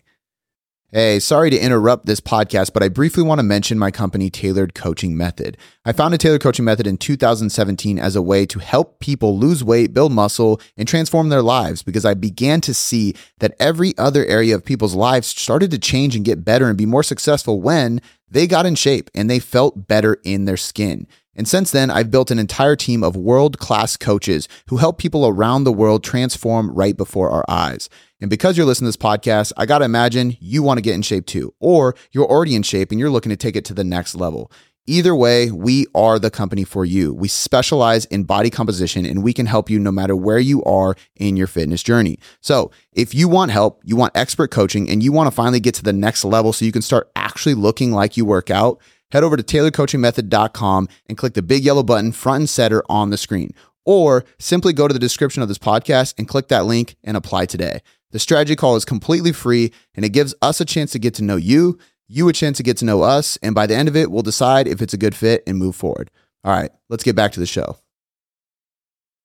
Hey, 0.94 1.20
sorry 1.20 1.48
to 1.48 1.58
interrupt 1.58 2.04
this 2.04 2.20
podcast, 2.20 2.74
but 2.74 2.82
I 2.82 2.90
briefly 2.90 3.22
want 3.22 3.38
to 3.38 3.42
mention 3.42 3.78
my 3.78 3.90
company, 3.90 4.28
Tailored 4.28 4.74
Coaching 4.74 5.16
Method. 5.16 5.56
I 5.86 5.92
founded 5.92 6.20
Tailored 6.20 6.42
Coaching 6.42 6.66
Method 6.66 6.86
in 6.86 6.98
2017 6.98 7.98
as 7.98 8.14
a 8.14 8.20
way 8.20 8.44
to 8.44 8.58
help 8.58 9.00
people 9.00 9.38
lose 9.38 9.64
weight, 9.64 9.94
build 9.94 10.12
muscle, 10.12 10.60
and 10.76 10.86
transform 10.86 11.30
their 11.30 11.40
lives 11.40 11.82
because 11.82 12.04
I 12.04 12.12
began 12.12 12.60
to 12.60 12.74
see 12.74 13.14
that 13.38 13.54
every 13.58 13.96
other 13.96 14.26
area 14.26 14.54
of 14.54 14.66
people's 14.66 14.94
lives 14.94 15.28
started 15.28 15.70
to 15.70 15.78
change 15.78 16.14
and 16.14 16.26
get 16.26 16.44
better 16.44 16.68
and 16.68 16.76
be 16.76 16.84
more 16.84 17.02
successful 17.02 17.62
when 17.62 18.02
they 18.30 18.46
got 18.46 18.66
in 18.66 18.74
shape 18.74 19.08
and 19.14 19.30
they 19.30 19.38
felt 19.38 19.88
better 19.88 20.18
in 20.24 20.44
their 20.44 20.58
skin. 20.58 21.06
And 21.34 21.48
since 21.48 21.70
then, 21.70 21.90
I've 21.90 22.10
built 22.10 22.30
an 22.30 22.38
entire 22.38 22.76
team 22.76 23.02
of 23.02 23.16
world 23.16 23.58
class 23.58 23.96
coaches 23.96 24.46
who 24.68 24.76
help 24.76 24.98
people 24.98 25.26
around 25.26 25.64
the 25.64 25.72
world 25.72 26.04
transform 26.04 26.70
right 26.70 26.94
before 26.94 27.30
our 27.30 27.46
eyes. 27.48 27.88
And 28.22 28.30
because 28.30 28.56
you're 28.56 28.66
listening 28.66 28.90
to 28.90 28.96
this 28.96 29.04
podcast, 29.04 29.52
I 29.56 29.66
got 29.66 29.80
to 29.80 29.84
imagine 29.84 30.36
you 30.38 30.62
want 30.62 30.78
to 30.78 30.82
get 30.82 30.94
in 30.94 31.02
shape 31.02 31.26
too, 31.26 31.54
or 31.58 31.96
you're 32.12 32.24
already 32.24 32.54
in 32.54 32.62
shape 32.62 32.92
and 32.92 33.00
you're 33.00 33.10
looking 33.10 33.30
to 33.30 33.36
take 33.36 33.56
it 33.56 33.64
to 33.64 33.74
the 33.74 33.82
next 33.82 34.14
level. 34.14 34.50
Either 34.86 35.14
way, 35.14 35.50
we 35.50 35.86
are 35.92 36.20
the 36.20 36.30
company 36.30 36.62
for 36.62 36.84
you. 36.84 37.12
We 37.12 37.26
specialize 37.26 38.04
in 38.06 38.22
body 38.22 38.48
composition 38.48 39.04
and 39.04 39.24
we 39.24 39.32
can 39.32 39.46
help 39.46 39.68
you 39.68 39.80
no 39.80 39.90
matter 39.90 40.14
where 40.14 40.38
you 40.38 40.62
are 40.62 40.94
in 41.16 41.36
your 41.36 41.48
fitness 41.48 41.82
journey. 41.82 42.20
So, 42.40 42.70
if 42.92 43.12
you 43.12 43.28
want 43.28 43.50
help, 43.50 43.80
you 43.84 43.96
want 43.96 44.16
expert 44.16 44.52
coaching, 44.52 44.88
and 44.88 45.02
you 45.02 45.10
want 45.10 45.26
to 45.26 45.34
finally 45.34 45.60
get 45.60 45.74
to 45.76 45.82
the 45.82 45.92
next 45.92 46.24
level 46.24 46.52
so 46.52 46.64
you 46.64 46.72
can 46.72 46.82
start 46.82 47.10
actually 47.16 47.54
looking 47.54 47.90
like 47.90 48.16
you 48.16 48.24
work 48.24 48.50
out, 48.50 48.80
head 49.10 49.24
over 49.24 49.36
to 49.36 49.42
tailoredcoachingmethod.com 49.42 50.88
and 51.06 51.18
click 51.18 51.34
the 51.34 51.42
big 51.42 51.64
yellow 51.64 51.82
button 51.82 52.12
front 52.12 52.42
and 52.42 52.50
center 52.50 52.84
on 52.88 53.10
the 53.10 53.16
screen. 53.16 53.52
Or 53.84 54.24
simply 54.38 54.72
go 54.72 54.86
to 54.86 54.94
the 54.94 55.00
description 55.00 55.42
of 55.42 55.48
this 55.48 55.58
podcast 55.58 56.14
and 56.18 56.28
click 56.28 56.46
that 56.48 56.66
link 56.66 56.94
and 57.02 57.16
apply 57.16 57.46
today. 57.46 57.80
The 58.12 58.18
strategy 58.18 58.54
call 58.54 58.76
is 58.76 58.84
completely 58.84 59.32
free 59.32 59.72
and 59.94 60.04
it 60.04 60.10
gives 60.10 60.34
us 60.40 60.60
a 60.60 60.64
chance 60.64 60.92
to 60.92 60.98
get 60.98 61.14
to 61.14 61.24
know 61.24 61.36
you, 61.36 61.78
you 62.06 62.28
a 62.28 62.32
chance 62.32 62.58
to 62.58 62.62
get 62.62 62.76
to 62.78 62.84
know 62.84 63.02
us, 63.02 63.38
and 63.42 63.54
by 63.54 63.66
the 63.66 63.74
end 63.74 63.88
of 63.88 63.96
it, 63.96 64.10
we'll 64.10 64.22
decide 64.22 64.68
if 64.68 64.82
it's 64.82 64.92
a 64.92 64.98
good 64.98 65.14
fit 65.14 65.42
and 65.46 65.58
move 65.58 65.74
forward. 65.74 66.10
All 66.44 66.52
right, 66.52 66.70
let's 66.90 67.04
get 67.04 67.16
back 67.16 67.32
to 67.32 67.40
the 67.40 67.46
show. 67.46 67.78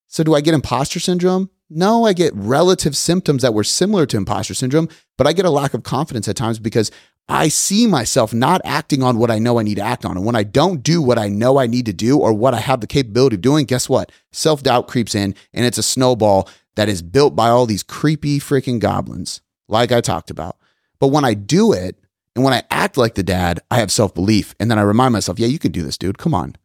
So, 0.08 0.24
do 0.24 0.34
I 0.34 0.42
get 0.42 0.54
imposter 0.54 1.02
syndrome? 1.02 1.50
No, 1.70 2.06
I 2.06 2.14
get 2.14 2.34
relative 2.34 2.96
symptoms 2.96 3.42
that 3.42 3.54
were 3.54 3.66
similar 3.66 4.06
to 4.06 4.16
imposter 4.16 4.54
syndrome, 4.54 4.88
but 5.18 5.28
I 5.28 5.34
get 5.34 5.46
a 5.46 5.50
lack 5.50 5.74
of 5.74 5.84
confidence 5.84 6.30
at 6.30 6.38
times 6.38 6.60
because 6.60 6.92
I 7.28 7.50
see 7.50 7.88
myself 7.88 8.34
not 8.34 8.62
acting 8.64 9.04
on 9.04 9.18
what 9.18 9.30
I 9.30 9.38
know 9.38 9.60
I 9.60 9.64
need 9.64 9.76
to 9.76 9.82
act 9.82 10.06
on. 10.06 10.16
And 10.16 10.26
when 10.26 10.38
I 10.38 10.44
don't 10.44 10.82
do 10.82 11.02
what 11.02 11.20
I 11.20 11.28
know 11.28 11.60
I 11.60 11.68
need 11.68 11.86
to 11.88 11.94
do 11.94 12.18
or 12.18 12.32
what 12.32 12.54
I 12.54 12.60
have 12.60 12.80
the 12.80 12.88
capability 12.88 13.36
of 13.36 13.42
doing, 13.42 13.66
guess 13.66 13.90
what? 13.90 14.14
Self 14.32 14.64
doubt 14.64 14.88
creeps 14.88 15.14
in 15.14 15.36
and 15.54 15.66
it's 15.66 15.78
a 15.78 15.84
snowball 15.84 16.48
that 16.78 16.88
is 16.88 17.02
built 17.02 17.36
by 17.36 17.50
all 17.50 17.66
these 17.66 17.82
creepy 17.82 18.40
freaking 18.40 18.80
goblins, 18.80 19.42
like 19.68 19.92
I 19.92 20.00
talked 20.00 20.30
about. 20.30 20.58
But 21.00 21.08
when 21.08 21.26
I 21.26 21.34
do 21.34 21.74
it 21.74 21.98
and 22.36 22.46
when 22.46 22.54
I 22.54 22.64
act 22.70 22.98
like 22.98 23.16
the 23.16 23.24
dad, 23.24 23.60
I 23.72 23.78
have 23.80 23.92
self 23.92 24.14
belief. 24.14 24.54
And 24.60 24.70
then 24.70 24.78
I 24.78 24.84
remind 24.84 25.12
myself, 25.12 25.40
yeah, 25.40 25.48
you 25.48 25.58
can 25.58 25.72
do 25.72 25.82
this, 25.82 25.98
dude. 25.98 26.20
Come 26.20 26.36
on. 26.36 26.56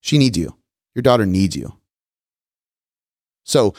She 0.00 0.18
needs 0.18 0.36
you. 0.36 0.56
Your 0.94 1.02
daughter 1.02 1.24
needs 1.24 1.56
you. 1.56 1.78
So, 3.44 3.74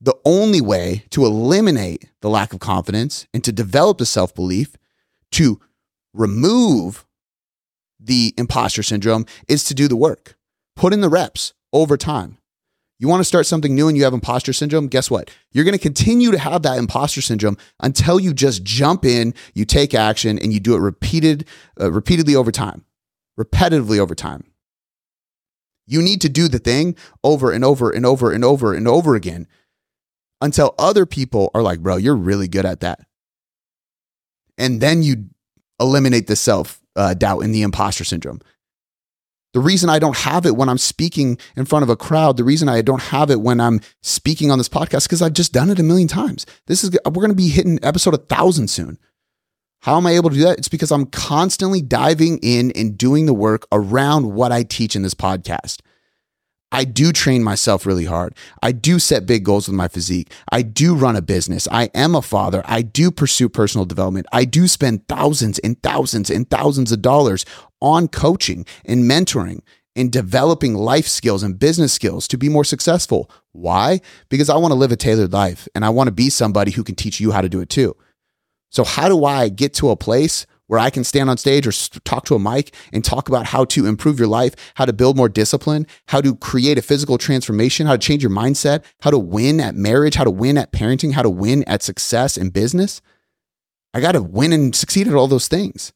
the 0.00 0.14
only 0.24 0.60
way 0.60 1.04
to 1.10 1.26
eliminate 1.26 2.04
the 2.20 2.30
lack 2.30 2.52
of 2.52 2.60
confidence 2.60 3.26
and 3.34 3.42
to 3.42 3.50
develop 3.50 3.98
the 3.98 4.06
self 4.06 4.32
belief, 4.32 4.76
to 5.32 5.60
remove 6.14 7.04
the 7.98 8.34
imposter 8.38 8.84
syndrome, 8.84 9.26
is 9.48 9.64
to 9.64 9.74
do 9.74 9.88
the 9.88 9.96
work. 9.96 10.36
Put 10.76 10.92
in 10.92 11.00
the 11.00 11.08
reps 11.08 11.54
over 11.72 11.96
time. 11.96 12.38
You 12.98 13.06
want 13.06 13.20
to 13.20 13.24
start 13.24 13.46
something 13.46 13.74
new 13.74 13.86
and 13.86 13.96
you 13.96 14.04
have 14.04 14.12
imposter 14.12 14.52
syndrome? 14.52 14.88
Guess 14.88 15.10
what? 15.10 15.30
You're 15.52 15.64
going 15.64 15.76
to 15.76 15.82
continue 15.82 16.32
to 16.32 16.38
have 16.38 16.62
that 16.62 16.78
imposter 16.78 17.20
syndrome 17.20 17.56
until 17.80 18.18
you 18.18 18.34
just 18.34 18.64
jump 18.64 19.04
in, 19.04 19.34
you 19.54 19.64
take 19.64 19.94
action, 19.94 20.38
and 20.38 20.52
you 20.52 20.58
do 20.58 20.74
it 20.74 20.80
repeated, 20.80 21.46
uh, 21.80 21.92
repeatedly 21.92 22.34
over 22.34 22.50
time, 22.50 22.84
repetitively 23.38 23.98
over 23.98 24.16
time. 24.16 24.44
You 25.86 26.02
need 26.02 26.20
to 26.22 26.28
do 26.28 26.48
the 26.48 26.58
thing 26.58 26.96
over 27.22 27.52
and 27.52 27.64
over 27.64 27.90
and 27.90 28.04
over 28.04 28.32
and 28.32 28.44
over 28.44 28.74
and 28.74 28.88
over 28.88 29.14
again 29.14 29.46
until 30.40 30.74
other 30.78 31.06
people 31.06 31.50
are 31.54 31.62
like, 31.62 31.80
bro, 31.80 31.96
you're 31.96 32.16
really 32.16 32.48
good 32.48 32.66
at 32.66 32.80
that. 32.80 33.00
And 34.58 34.80
then 34.80 35.02
you 35.02 35.26
eliminate 35.80 36.26
the 36.26 36.36
self 36.36 36.80
uh, 36.96 37.14
doubt 37.14 37.40
and 37.40 37.54
the 37.54 37.62
imposter 37.62 38.04
syndrome. 38.04 38.40
The 39.54 39.60
reason 39.60 39.88
I 39.88 39.98
don't 39.98 40.16
have 40.18 40.44
it 40.44 40.56
when 40.56 40.68
I'm 40.68 40.78
speaking 40.78 41.38
in 41.56 41.64
front 41.64 41.82
of 41.82 41.88
a 41.88 41.96
crowd, 41.96 42.36
the 42.36 42.44
reason 42.44 42.68
I 42.68 42.82
don't 42.82 43.02
have 43.02 43.30
it 43.30 43.40
when 43.40 43.60
I'm 43.60 43.80
speaking 44.02 44.50
on 44.50 44.58
this 44.58 44.68
podcast, 44.68 45.04
because 45.04 45.22
I've 45.22 45.32
just 45.32 45.52
done 45.52 45.70
it 45.70 45.78
a 45.78 45.82
million 45.82 46.08
times. 46.08 46.44
This 46.66 46.84
is 46.84 46.90
we're 47.06 47.12
going 47.12 47.30
to 47.30 47.34
be 47.34 47.48
hitting 47.48 47.78
episode 47.82 48.14
a 48.14 48.18
thousand 48.18 48.68
soon. 48.68 48.98
How 49.82 49.96
am 49.96 50.06
I 50.06 50.12
able 50.12 50.28
to 50.30 50.36
do 50.36 50.42
that? 50.42 50.58
It's 50.58 50.68
because 50.68 50.90
I'm 50.90 51.06
constantly 51.06 51.80
diving 51.80 52.38
in 52.42 52.72
and 52.72 52.98
doing 52.98 53.26
the 53.26 53.34
work 53.34 53.66
around 53.72 54.34
what 54.34 54.52
I 54.52 54.64
teach 54.64 54.96
in 54.96 55.02
this 55.02 55.14
podcast. 55.14 55.80
I 56.70 56.84
do 56.84 57.12
train 57.12 57.42
myself 57.42 57.86
really 57.86 58.04
hard. 58.04 58.34
I 58.62 58.72
do 58.72 58.98
set 58.98 59.26
big 59.26 59.44
goals 59.44 59.68
with 59.68 59.76
my 59.76 59.88
physique. 59.88 60.32
I 60.52 60.62
do 60.62 60.94
run 60.94 61.16
a 61.16 61.22
business. 61.22 61.66
I 61.70 61.84
am 61.94 62.14
a 62.14 62.22
father. 62.22 62.62
I 62.66 62.82
do 62.82 63.10
pursue 63.10 63.48
personal 63.48 63.86
development. 63.86 64.26
I 64.32 64.44
do 64.44 64.68
spend 64.68 65.08
thousands 65.08 65.58
and 65.60 65.82
thousands 65.82 66.30
and 66.30 66.48
thousands 66.50 66.92
of 66.92 67.00
dollars 67.00 67.46
on 67.80 68.08
coaching 68.08 68.66
and 68.84 69.10
mentoring 69.10 69.60
and 69.96 70.12
developing 70.12 70.74
life 70.74 71.08
skills 71.08 71.42
and 71.42 71.58
business 71.58 71.92
skills 71.92 72.28
to 72.28 72.36
be 72.36 72.48
more 72.48 72.64
successful. 72.64 73.30
Why? 73.52 74.00
Because 74.28 74.50
I 74.50 74.56
want 74.56 74.72
to 74.72 74.78
live 74.78 74.92
a 74.92 74.96
tailored 74.96 75.32
life 75.32 75.68
and 75.74 75.84
I 75.84 75.90
want 75.90 76.08
to 76.08 76.12
be 76.12 76.28
somebody 76.28 76.70
who 76.70 76.84
can 76.84 76.94
teach 76.94 77.18
you 77.18 77.32
how 77.32 77.40
to 77.40 77.48
do 77.48 77.60
it 77.60 77.70
too. 77.70 77.96
So, 78.70 78.84
how 78.84 79.08
do 79.08 79.24
I 79.24 79.48
get 79.48 79.72
to 79.74 79.88
a 79.88 79.96
place 79.96 80.46
where 80.68 80.78
I 80.78 80.90
can 80.90 81.02
stand 81.02 81.28
on 81.28 81.36
stage 81.36 81.66
or 81.66 81.72
talk 82.00 82.24
to 82.26 82.34
a 82.34 82.38
mic 82.38 82.74
and 82.92 83.04
talk 83.04 83.28
about 83.28 83.46
how 83.46 83.64
to 83.66 83.86
improve 83.86 84.18
your 84.18 84.28
life, 84.28 84.54
how 84.74 84.84
to 84.84 84.92
build 84.92 85.16
more 85.16 85.28
discipline, 85.28 85.86
how 86.06 86.20
to 86.20 86.36
create 86.36 86.78
a 86.78 86.82
physical 86.82 87.18
transformation, 87.18 87.86
how 87.86 87.94
to 87.94 87.98
change 87.98 88.22
your 88.22 88.32
mindset, 88.32 88.84
how 89.00 89.10
to 89.10 89.18
win 89.18 89.60
at 89.60 89.74
marriage, 89.74 90.14
how 90.14 90.24
to 90.24 90.30
win 90.30 90.56
at 90.56 90.72
parenting, 90.72 91.12
how 91.12 91.22
to 91.22 91.30
win 91.30 91.64
at 91.64 91.82
success 91.82 92.36
in 92.36 92.50
business. 92.50 93.02
I 93.92 94.00
got 94.00 94.12
to 94.12 94.22
win 94.22 94.52
and 94.52 94.76
succeed 94.76 95.08
at 95.08 95.14
all 95.14 95.26
those 95.26 95.48
things. 95.48 95.92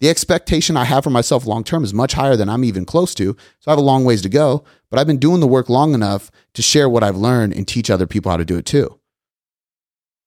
The 0.00 0.10
expectation 0.10 0.76
I 0.76 0.84
have 0.84 1.04
for 1.04 1.10
myself 1.10 1.46
long 1.46 1.64
term 1.64 1.82
is 1.82 1.94
much 1.94 2.12
higher 2.12 2.36
than 2.36 2.50
I'm 2.50 2.64
even 2.64 2.84
close 2.84 3.14
to. 3.14 3.34
So 3.60 3.70
I 3.70 3.70
have 3.70 3.78
a 3.78 3.82
long 3.82 4.04
ways 4.04 4.20
to 4.22 4.28
go, 4.28 4.64
but 4.90 4.98
I've 4.98 5.06
been 5.06 5.18
doing 5.18 5.40
the 5.40 5.46
work 5.46 5.70
long 5.70 5.94
enough 5.94 6.30
to 6.54 6.62
share 6.62 6.88
what 6.88 7.02
I've 7.02 7.16
learned 7.16 7.54
and 7.54 7.66
teach 7.66 7.88
other 7.88 8.06
people 8.06 8.30
how 8.30 8.36
to 8.36 8.44
do 8.44 8.58
it 8.58 8.66
too. 8.66 9.00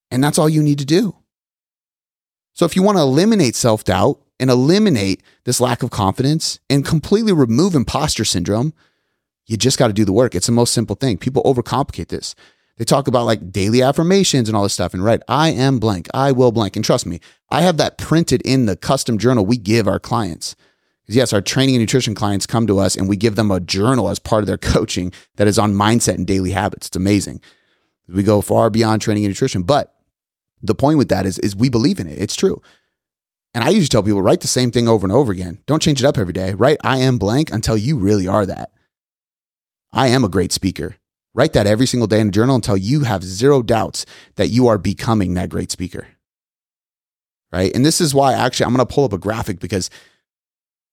And 0.10 0.24
that's 0.24 0.40
all 0.40 0.50
you 0.50 0.64
need 0.64 0.80
to 0.80 0.86
do. 0.86 1.19
So 2.60 2.66
if 2.66 2.76
you 2.76 2.84
want 2.84 2.98
to 2.98 3.04
eliminate 3.04 3.56
self 3.56 3.86
doubt 3.86 4.20
and 4.38 4.50
eliminate 4.50 5.24
this 5.46 5.62
lack 5.62 5.82
of 5.82 5.92
confidence 5.92 6.60
and 6.70 6.84
completely 6.84 7.32
remove 7.32 7.74
imposter 7.74 8.26
syndrome, 8.26 8.74
you 9.46 9.56
just 9.56 9.80
got 9.80 9.88
to 9.88 9.94
do 9.94 10.04
the 10.04 10.12
work. 10.12 10.36
It's 10.36 10.48
the 10.48 10.52
most 10.52 10.74
simple 10.74 10.98
thing. 10.98 11.18
People 11.18 11.42
overcomplicate 11.44 12.10
this. 12.10 12.36
They 12.76 12.84
talk 12.84 13.08
about 13.08 13.26
like 13.26 13.54
daily 13.54 13.82
affirmations 13.82 14.50
and 14.50 14.58
all 14.58 14.64
this 14.64 14.74
stuff 14.74 14.94
and 14.94 15.02
write, 15.02 15.22
I 15.30 15.52
am 15.52 15.80
blank, 15.80 16.10
I 16.14 16.34
will 16.34 16.52
blank. 16.52 16.76
And 16.76 16.84
trust 16.84 17.06
me, 17.06 17.22
I 17.50 17.62
have 17.62 17.78
that 17.78 17.98
printed 17.98 18.42
in 18.42 18.66
the 18.66 18.76
custom 18.76 19.18
journal 19.18 19.46
we 19.46 19.56
give 19.56 19.88
our 19.88 19.98
clients. 19.98 20.58
Yes, 21.08 21.32
our 21.32 21.42
training 21.42 21.76
and 21.76 21.82
nutrition 21.82 22.14
clients 22.14 22.46
come 22.46 22.68
to 22.68 22.78
us 22.78 22.98
and 22.98 23.08
we 23.08 23.16
give 23.16 23.38
them 23.38 23.52
a 23.52 23.62
journal 23.62 24.10
as 24.10 24.20
part 24.20 24.44
of 24.44 24.48
their 24.48 24.58
coaching 24.74 25.14
that 25.38 25.48
is 25.48 25.58
on 25.58 25.76
mindset 25.76 26.16
and 26.16 26.28
daily 26.28 26.52
habits. 26.52 26.88
It's 26.88 26.98
amazing. 26.98 27.40
We 28.10 28.22
go 28.22 28.42
far 28.42 28.70
beyond 28.70 29.02
training 29.02 29.24
and 29.24 29.32
nutrition, 29.32 29.64
but 29.64 29.96
the 30.62 30.76
point 30.76 30.98
with 30.98 31.10
that 31.10 31.26
is, 31.26 31.40
is 31.40 31.56
we 31.56 31.70
believe 31.70 32.00
in 32.00 32.08
it. 32.08 32.20
It's 32.20 32.36
true. 32.36 32.62
And 33.54 33.64
I 33.64 33.70
usually 33.70 33.88
tell 33.88 34.04
people 34.04 34.22
write 34.22 34.42
the 34.42 34.48
same 34.48 34.72
thing 34.72 34.88
over 34.88 35.06
and 35.06 35.12
over 35.12 35.32
again. 35.32 35.60
Don't 35.66 35.82
change 35.82 36.04
it 36.04 36.06
up 36.06 36.18
every 36.18 36.34
day. 36.34 36.54
Write 36.54 36.78
I 36.84 36.98
am 36.98 37.18
blank 37.18 37.52
until 37.52 37.78
you 37.78 37.98
really 37.98 38.28
are 38.28 38.46
that. 38.46 38.72
I 39.92 40.08
am 40.08 40.24
a 40.24 40.30
great 40.30 40.52
speaker. 40.52 40.98
Write 41.34 41.54
that 41.54 41.68
every 41.68 41.86
single 41.86 42.08
day 42.08 42.20
in 42.20 42.30
a 42.30 42.32
journal 42.32 42.56
until 42.56 42.78
you 42.78 43.02
have 43.02 43.24
zero 43.24 43.62
doubts 43.62 44.06
that 44.36 44.50
you 44.50 44.68
are 44.68 44.78
becoming 44.78 45.34
that 45.34 45.50
great 45.50 45.72
speaker. 45.72 46.08
Right. 47.52 47.74
And 47.74 47.84
this 47.84 48.00
is 48.00 48.14
why 48.14 48.34
actually 48.34 48.68
I'm 48.68 48.76
going 48.76 48.86
to 48.86 48.94
pull 48.94 49.06
up 49.06 49.14
a 49.14 49.18
graphic 49.18 49.60
because 49.60 49.90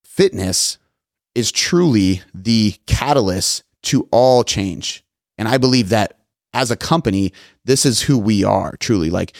fitness 0.04 0.78
is 1.34 1.52
truly 1.52 2.22
the 2.32 2.74
catalyst 2.86 3.64
to 3.82 4.08
all 4.10 4.42
change. 4.42 5.04
And 5.36 5.46
I 5.48 5.58
believe 5.58 5.90
that 5.90 6.15
as 6.56 6.70
a 6.70 6.76
company, 6.76 7.32
this 7.66 7.84
is 7.84 8.00
who 8.00 8.18
we 8.18 8.42
are 8.42 8.76
truly. 8.78 9.10
Like 9.10 9.36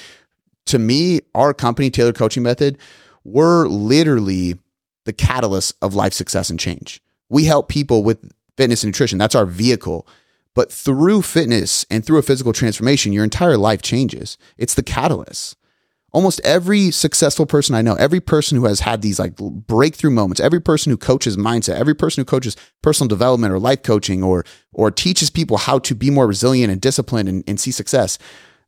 to 0.66 0.78
me, 0.78 1.20
our 1.34 1.54
company, 1.54 1.90
Tailored 1.90 2.14
Coaching 2.14 2.42
Method, 2.42 2.76
we're 3.24 3.66
literally 3.66 4.58
the 5.06 5.14
catalyst 5.14 5.74
of 5.80 5.94
life 5.94 6.12
success 6.12 6.50
and 6.50 6.60
change. 6.60 7.00
We 7.30 7.44
help 7.44 7.68
people 7.68 8.04
with 8.04 8.30
fitness 8.58 8.84
and 8.84 8.92
nutrition. 8.92 9.18
That's 9.18 9.34
our 9.34 9.46
vehicle. 9.46 10.06
But 10.54 10.70
through 10.70 11.22
fitness 11.22 11.86
and 11.90 12.04
through 12.04 12.18
a 12.18 12.22
physical 12.22 12.52
transformation, 12.52 13.12
your 13.12 13.24
entire 13.24 13.56
life 13.56 13.80
changes. 13.80 14.36
It's 14.58 14.74
the 14.74 14.82
catalyst. 14.82 15.56
Almost 16.12 16.40
every 16.44 16.90
successful 16.90 17.46
person 17.46 17.74
I 17.74 17.82
know, 17.82 17.94
every 17.94 18.20
person 18.20 18.56
who 18.56 18.66
has 18.66 18.80
had 18.80 19.02
these 19.02 19.18
like 19.18 19.36
breakthrough 19.36 20.10
moments, 20.10 20.40
every 20.40 20.60
person 20.60 20.90
who 20.90 20.96
coaches 20.96 21.36
mindset, 21.36 21.76
every 21.76 21.94
person 21.94 22.20
who 22.22 22.24
coaches 22.24 22.56
personal 22.82 23.08
development 23.08 23.52
or 23.52 23.58
life 23.58 23.82
coaching 23.82 24.22
or 24.22 24.44
or 24.72 24.90
teaches 24.90 25.30
people 25.30 25.58
how 25.58 25.78
to 25.80 25.94
be 25.94 26.10
more 26.10 26.26
resilient 26.26 26.72
and 26.72 26.80
disciplined 26.80 27.28
and, 27.28 27.44
and 27.46 27.60
see 27.60 27.70
success, 27.70 28.18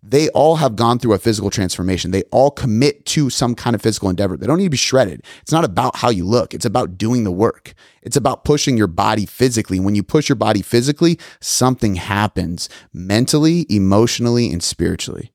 they 0.03 0.29
all 0.31 0.57
have 0.57 0.77
gone 0.77 0.99
through 0.99 1.15
a 1.15 1.19
physical 1.19 1.51
transformation. 1.51 2.11
They 2.11 2.23
all 2.25 2.51
commit 2.51 3.05
to 3.07 3.31
some 3.31 3.55
kind 3.55 3.75
of 3.75 3.83
physical 3.83 4.09
endeavor. 4.09 4.37
They 4.37 4.47
don't 4.47 4.59
need 4.59 4.65
to 4.65 4.71
be 4.71 4.77
shredded. 4.77 5.25
It's 5.43 5.53
not 5.53 5.65
about 5.65 5.97
how 5.97 6.11
you 6.11 6.25
look, 6.25 6.55
it's 6.55 6.67
about 6.67 6.99
doing 6.99 7.25
the 7.25 7.33
work. 7.33 7.75
It's 8.03 8.17
about 8.17 8.45
pushing 8.45 8.77
your 8.77 8.87
body 8.87 9.27
physically. 9.27 9.81
When 9.81 9.95
you 9.95 10.03
push 10.03 10.29
your 10.29 10.37
body 10.37 10.63
physically, 10.63 11.19
something 11.41 11.97
happens 11.97 12.69
mentally, 12.93 13.67
emotionally, 13.69 14.53
and 14.53 14.63
spiritually. 14.63 15.33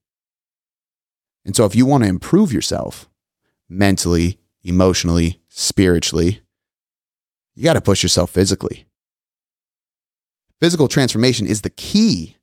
And 1.45 1.55
so, 1.55 1.65
if 1.65 1.75
you 1.75 1.85
want 1.85 2.03
to 2.03 2.09
improve 2.09 2.53
yourself 2.53 3.09
mentally, 3.69 4.39
emotionally, 4.63 5.41
spiritually, 5.49 6.41
you 7.55 7.63
got 7.63 7.73
to 7.73 7.81
push 7.81 8.03
yourself 8.03 8.31
physically. 8.31 8.85
Physical 10.59 10.87
transformation 10.87 11.45
is 11.45 11.61
the 11.61 11.69
key 11.69 12.37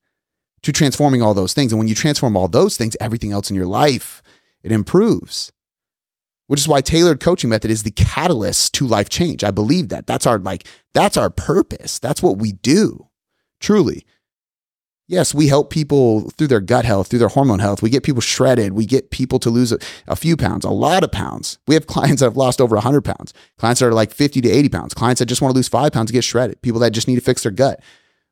to 0.63 0.73
transforming 0.73 1.23
all 1.23 1.35
those 1.35 1.55
things. 1.55 1.73
And 1.73 1.79
when 1.79 1.89
you 1.89 1.95
transform 1.95 2.37
all 2.37 2.49
those 2.49 2.77
things, 2.77 2.97
everything 3.01 3.33
else 3.33 3.51
in 3.51 3.57
your 3.57 3.67
life, 3.67 4.23
it 4.63 4.73
improves. 4.73 5.53
Which 6.47 6.61
is 6.61 6.69
why 6.69 6.81
tailored 6.81 7.21
coaching 7.21 7.49
method 7.49 7.71
is 7.71 7.85
the 7.85 7.93
catalyst 7.93 8.75
to 8.75 8.87
life 8.87 9.09
change. 9.09 9.45
I 9.45 9.53
believe 9.53 9.89
that. 9.89 10.07
That's 10.07 10.27
our 10.27 10.39
like 10.39 10.67
that's 10.93 11.17
our 11.17 11.31
purpose. 11.31 11.99
That's 11.99 12.23
what 12.23 12.39
we 12.39 12.53
do. 12.53 13.09
Truly. 13.61 14.05
Yes, 15.11 15.35
we 15.35 15.49
help 15.49 15.71
people 15.71 16.31
through 16.31 16.47
their 16.47 16.61
gut 16.61 16.85
health, 16.85 17.09
through 17.09 17.19
their 17.19 17.27
hormone 17.27 17.59
health. 17.59 17.83
We 17.83 17.91
get 17.91 18.05
people 18.05 18.21
shredded. 18.21 18.75
We 18.75 18.87
get 18.87 19.11
people 19.11 19.41
to 19.41 19.51
lose 19.51 19.73
a, 19.73 19.79
a, 20.07 20.15
few 20.15 20.37
pounds, 20.37 20.65
a 20.65 20.71
lot 20.71 21.03
of 21.03 21.11
pounds. 21.11 21.59
We 21.67 21.75
have 21.75 21.87
clients 21.89 22.21
that 22.21 22.27
have 22.27 22.37
lost 22.37 22.61
over 22.61 22.77
100 22.77 23.03
pounds, 23.05 23.35
clients 23.59 23.81
that 23.81 23.89
are 23.89 23.93
like 23.93 24.13
50 24.13 24.41
to 24.41 24.49
80 24.49 24.69
pounds, 24.69 24.95
clients 24.95 25.19
that 25.19 25.27
just 25.27 25.43
want 25.43 25.51
to 25.53 25.57
lose 25.57 25.67
five 25.67 25.91
pounds 25.93 26.11
to 26.11 26.13
get 26.13 26.23
shredded, 26.23 26.63
people 26.63 26.79
that 26.79 26.93
just 26.93 27.09
need 27.09 27.17
to 27.17 27.21
fix 27.21 27.43
their 27.43 27.51
gut 27.51 27.81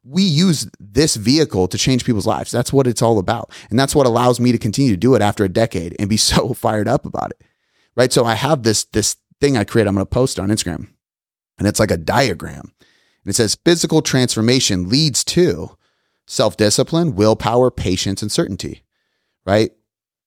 we 0.05 0.23
use 0.23 0.71
this 0.79 1.17
vehicle 1.17 1.69
to 1.69 1.77
change 1.77 2.05
people's 2.05 2.27
lives. 2.27 2.51
That's 2.51 2.73
what 2.73 2.87
it's 2.87 3.03
all 3.03 3.19
about. 3.19 3.51
And 3.69 3.79
that's 3.79 3.95
what 3.95 4.07
allows 4.07 4.41
me 4.41 4.53
to 4.53 4.59
continue 4.59 4.93
to 4.93 4.97
do 4.97 5.14
it 5.14 5.23
after 5.23 5.45
a 5.45 5.49
decade 5.49 5.95
and 5.99 6.09
be 6.09 6.17
so 6.17 6.55
fired 6.55 6.88
up 6.88 7.05
about 7.05 7.31
it. 7.33 7.43
Right. 7.97 8.12
So 8.12 8.25
I 8.25 8.35
have 8.35 8.62
this, 8.62 8.85
this 8.85 9.17
thing 9.41 9.57
I 9.57 9.64
create. 9.64 9.87
I'm 9.87 9.95
going 9.95 10.07
to 10.07 10.11
post 10.11 10.38
on 10.38 10.49
Instagram 10.49 10.88
and 11.59 11.67
it's 11.67 11.81
like 11.81 11.91
a 11.91 11.97
diagram 11.97 12.73
and 12.81 13.31
it 13.31 13.35
says 13.35 13.59
physical 13.64 14.03
transformation 14.03 14.88
leads 14.88 15.25
to 15.25 15.77
self 16.29 16.57
discipline, 16.57 17.17
willpower, 17.17 17.71
patience, 17.71 18.23
and 18.23 18.31
certainty. 18.31 18.85
Right. 19.45 19.73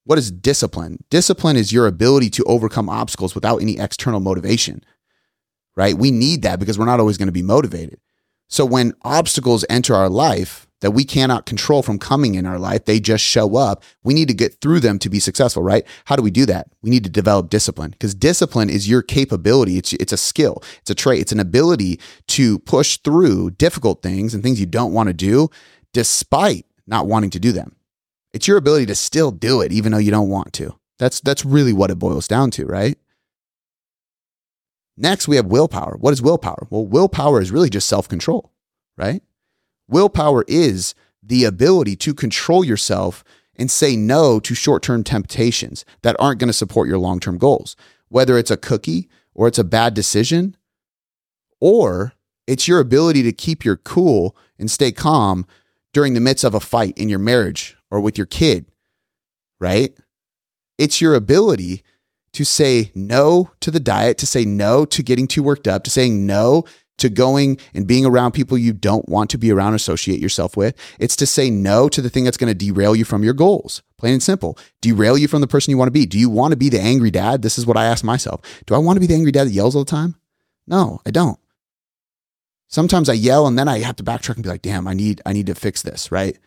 What 0.03 0.17
is 0.17 0.31
discipline? 0.31 1.03
Discipline 1.09 1.55
is 1.55 1.71
your 1.71 1.85
ability 1.87 2.31
to 2.31 2.43
overcome 2.45 2.89
obstacles 2.89 3.35
without 3.35 3.61
any 3.61 3.79
external 3.79 4.19
motivation. 4.19 4.83
Right. 5.75 5.95
We 5.95 6.11
need 6.11 6.41
that 6.41 6.59
because 6.59 6.77
we're 6.77 6.85
not 6.85 6.99
always 6.99 7.17
going 7.17 7.27
to 7.27 7.31
be 7.31 7.43
motivated. 7.43 7.99
So 8.49 8.65
when 8.65 8.93
obstacles 9.03 9.63
enter 9.69 9.95
our 9.95 10.09
life 10.09 10.67
that 10.81 10.91
we 10.91 11.05
cannot 11.05 11.45
control 11.45 11.83
from 11.83 11.99
coming 11.99 12.35
in 12.35 12.45
our 12.45 12.59
life, 12.59 12.83
they 12.83 12.99
just 12.99 13.23
show 13.23 13.55
up. 13.55 13.83
We 14.03 14.13
need 14.13 14.27
to 14.27 14.33
get 14.33 14.59
through 14.59 14.81
them 14.81 14.99
to 14.99 15.09
be 15.09 15.19
successful, 15.19 15.63
right? 15.63 15.85
How 16.05 16.17
do 16.17 16.23
we 16.23 16.31
do 16.31 16.45
that? 16.47 16.67
We 16.81 16.89
need 16.89 17.05
to 17.05 17.09
develop 17.09 17.49
discipline 17.49 17.91
because 17.91 18.13
discipline 18.13 18.69
is 18.69 18.89
your 18.89 19.03
capability. 19.03 19.77
It's, 19.77 19.93
it's 19.93 20.11
a 20.11 20.17
skill. 20.17 20.61
It's 20.81 20.89
a 20.89 20.95
trait. 20.95 21.21
It's 21.21 21.31
an 21.31 21.39
ability 21.39 21.99
to 22.29 22.59
push 22.59 22.97
through 22.97 23.51
difficult 23.51 24.01
things 24.01 24.33
and 24.33 24.43
things 24.43 24.59
you 24.59 24.65
don't 24.65 24.91
want 24.91 25.07
to 25.07 25.13
do 25.13 25.49
despite 25.93 26.65
not 26.87 27.07
wanting 27.07 27.29
to 27.31 27.39
do 27.39 27.51
them. 27.51 27.75
It's 28.33 28.47
your 28.47 28.57
ability 28.57 28.85
to 28.87 28.95
still 28.95 29.31
do 29.31 29.61
it 29.61 29.71
even 29.71 29.91
though 29.91 29.97
you 29.97 30.11
don't 30.11 30.29
want 30.29 30.53
to. 30.53 30.75
That's, 30.99 31.19
that's 31.19 31.43
really 31.43 31.73
what 31.73 31.91
it 31.91 31.99
boils 31.99 32.27
down 32.27 32.51
to, 32.51 32.65
right? 32.65 32.97
Next, 34.97 35.27
we 35.27 35.35
have 35.35 35.47
willpower. 35.47 35.97
What 35.99 36.13
is 36.13 36.21
willpower? 36.21 36.67
Well, 36.69 36.85
willpower 36.85 37.41
is 37.41 37.51
really 37.51 37.69
just 37.69 37.87
self 37.87 38.07
control, 38.07 38.51
right? 38.97 39.23
Willpower 39.87 40.45
is 40.47 40.93
the 41.23 41.43
ability 41.43 41.95
to 41.97 42.13
control 42.13 42.63
yourself 42.63 43.23
and 43.55 43.69
say 43.69 43.95
no 43.95 44.39
to 44.39 44.53
short 44.53 44.83
term 44.83 45.03
temptations 45.03 45.85
that 46.01 46.15
aren't 46.19 46.39
going 46.39 46.49
to 46.49 46.53
support 46.53 46.87
your 46.87 46.97
long 46.97 47.19
term 47.19 47.37
goals, 47.37 47.75
whether 48.09 48.37
it's 48.37 48.51
a 48.51 48.57
cookie 48.57 49.09
or 49.33 49.47
it's 49.47 49.59
a 49.59 49.63
bad 49.63 49.93
decision, 49.93 50.55
or 51.59 52.13
it's 52.47 52.67
your 52.67 52.79
ability 52.79 53.23
to 53.23 53.31
keep 53.31 53.63
your 53.63 53.77
cool 53.77 54.35
and 54.59 54.69
stay 54.69 54.91
calm 54.91 55.45
during 55.93 56.13
the 56.13 56.19
midst 56.19 56.43
of 56.43 56.53
a 56.53 56.59
fight 56.59 56.97
in 56.97 57.09
your 57.09 57.19
marriage 57.19 57.77
or 57.89 57.99
with 57.99 58.17
your 58.17 58.27
kid, 58.27 58.65
right? 59.59 59.93
It's 60.77 61.01
your 61.01 61.15
ability 61.15 61.83
to 62.33 62.45
say 62.45 62.91
no 62.95 63.51
to 63.59 63.71
the 63.71 63.79
diet, 63.79 64.17
to 64.19 64.25
say 64.25 64.45
no 64.45 64.85
to 64.85 65.03
getting 65.03 65.27
too 65.27 65.43
worked 65.43 65.67
up, 65.67 65.83
to 65.83 65.89
saying 65.89 66.25
no 66.25 66.65
to 66.97 67.09
going 67.09 67.57
and 67.73 67.87
being 67.87 68.05
around 68.05 68.31
people 68.31 68.57
you 68.57 68.73
don't 68.73 69.09
want 69.09 69.29
to 69.31 69.37
be 69.37 69.51
around, 69.51 69.73
associate 69.73 70.19
yourself 70.19 70.55
with. 70.55 70.75
It's 70.99 71.15
to 71.17 71.25
say 71.25 71.49
no 71.49 71.89
to 71.89 72.01
the 72.01 72.09
thing 72.09 72.23
that's 72.23 72.37
going 72.37 72.55
to 72.55 72.65
derail 72.65 72.95
you 72.95 73.05
from 73.05 73.23
your 73.23 73.33
goals. 73.33 73.81
Plain 73.97 74.13
and 74.13 74.23
simple. 74.23 74.57
Derail 74.81 75.17
you 75.17 75.27
from 75.27 75.41
the 75.41 75.47
person 75.47 75.71
you 75.71 75.77
want 75.77 75.87
to 75.87 75.91
be. 75.91 76.05
Do 76.05 76.19
you 76.19 76.29
want 76.29 76.51
to 76.51 76.57
be 76.57 76.69
the 76.69 76.79
angry 76.79 77.11
dad? 77.11 77.41
This 77.41 77.57
is 77.57 77.65
what 77.65 77.77
I 77.77 77.85
ask 77.85 78.03
myself. 78.03 78.41
Do 78.65 78.75
I 78.75 78.77
want 78.77 78.97
to 78.97 79.01
be 79.01 79.07
the 79.07 79.15
angry 79.15 79.31
dad 79.31 79.47
that 79.47 79.51
yells 79.51 79.75
all 79.75 79.83
the 79.83 79.91
time? 79.91 80.15
No, 80.67 81.01
I 81.05 81.11
don't. 81.11 81.39
Sometimes 82.71 83.09
I 83.09 83.13
yell 83.13 83.47
and 83.47 83.59
then 83.59 83.67
I 83.67 83.79
have 83.79 83.97
to 83.97 84.03
backtrack 84.03 84.35
and 84.35 84.43
be 84.43 84.49
like, 84.49 84.61
damn, 84.61 84.87
I 84.87 84.93
need, 84.93 85.21
I 85.25 85.33
need 85.33 85.47
to 85.47 85.55
fix 85.55 85.81
this, 85.81 86.11
right? 86.11 86.37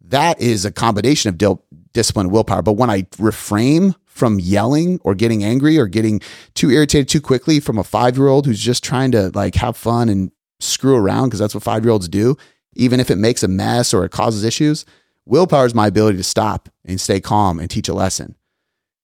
That 0.00 0.40
is 0.40 0.64
a 0.64 0.72
combination 0.72 1.28
of 1.28 1.36
dil- 1.36 1.62
discipline 1.92 2.26
and 2.26 2.32
willpower. 2.32 2.62
But 2.62 2.74
when 2.74 2.88
I 2.88 3.02
reframe 3.02 3.94
from 4.06 4.40
yelling 4.40 4.98
or 5.04 5.14
getting 5.14 5.44
angry 5.44 5.78
or 5.78 5.86
getting 5.86 6.20
too 6.54 6.70
irritated 6.70 7.08
too 7.08 7.20
quickly 7.20 7.60
from 7.60 7.78
a 7.78 7.84
five 7.84 8.16
year 8.16 8.28
old 8.28 8.46
who's 8.46 8.60
just 8.60 8.82
trying 8.82 9.12
to 9.12 9.30
like 9.34 9.54
have 9.56 9.76
fun 9.76 10.08
and 10.08 10.32
screw 10.58 10.96
around 10.96 11.28
because 11.28 11.38
that's 11.38 11.54
what 11.54 11.62
five 11.62 11.84
year 11.84 11.92
olds 11.92 12.08
do, 12.08 12.36
even 12.74 12.98
if 12.98 13.10
it 13.10 13.16
makes 13.16 13.42
a 13.42 13.48
mess 13.48 13.92
or 13.92 14.04
it 14.04 14.10
causes 14.10 14.42
issues. 14.42 14.86
Willpower 15.26 15.66
is 15.66 15.74
my 15.74 15.88
ability 15.88 16.16
to 16.16 16.24
stop 16.24 16.70
and 16.86 16.98
stay 16.98 17.20
calm 17.20 17.58
and 17.58 17.68
teach 17.70 17.88
a 17.88 17.94
lesson 17.94 18.34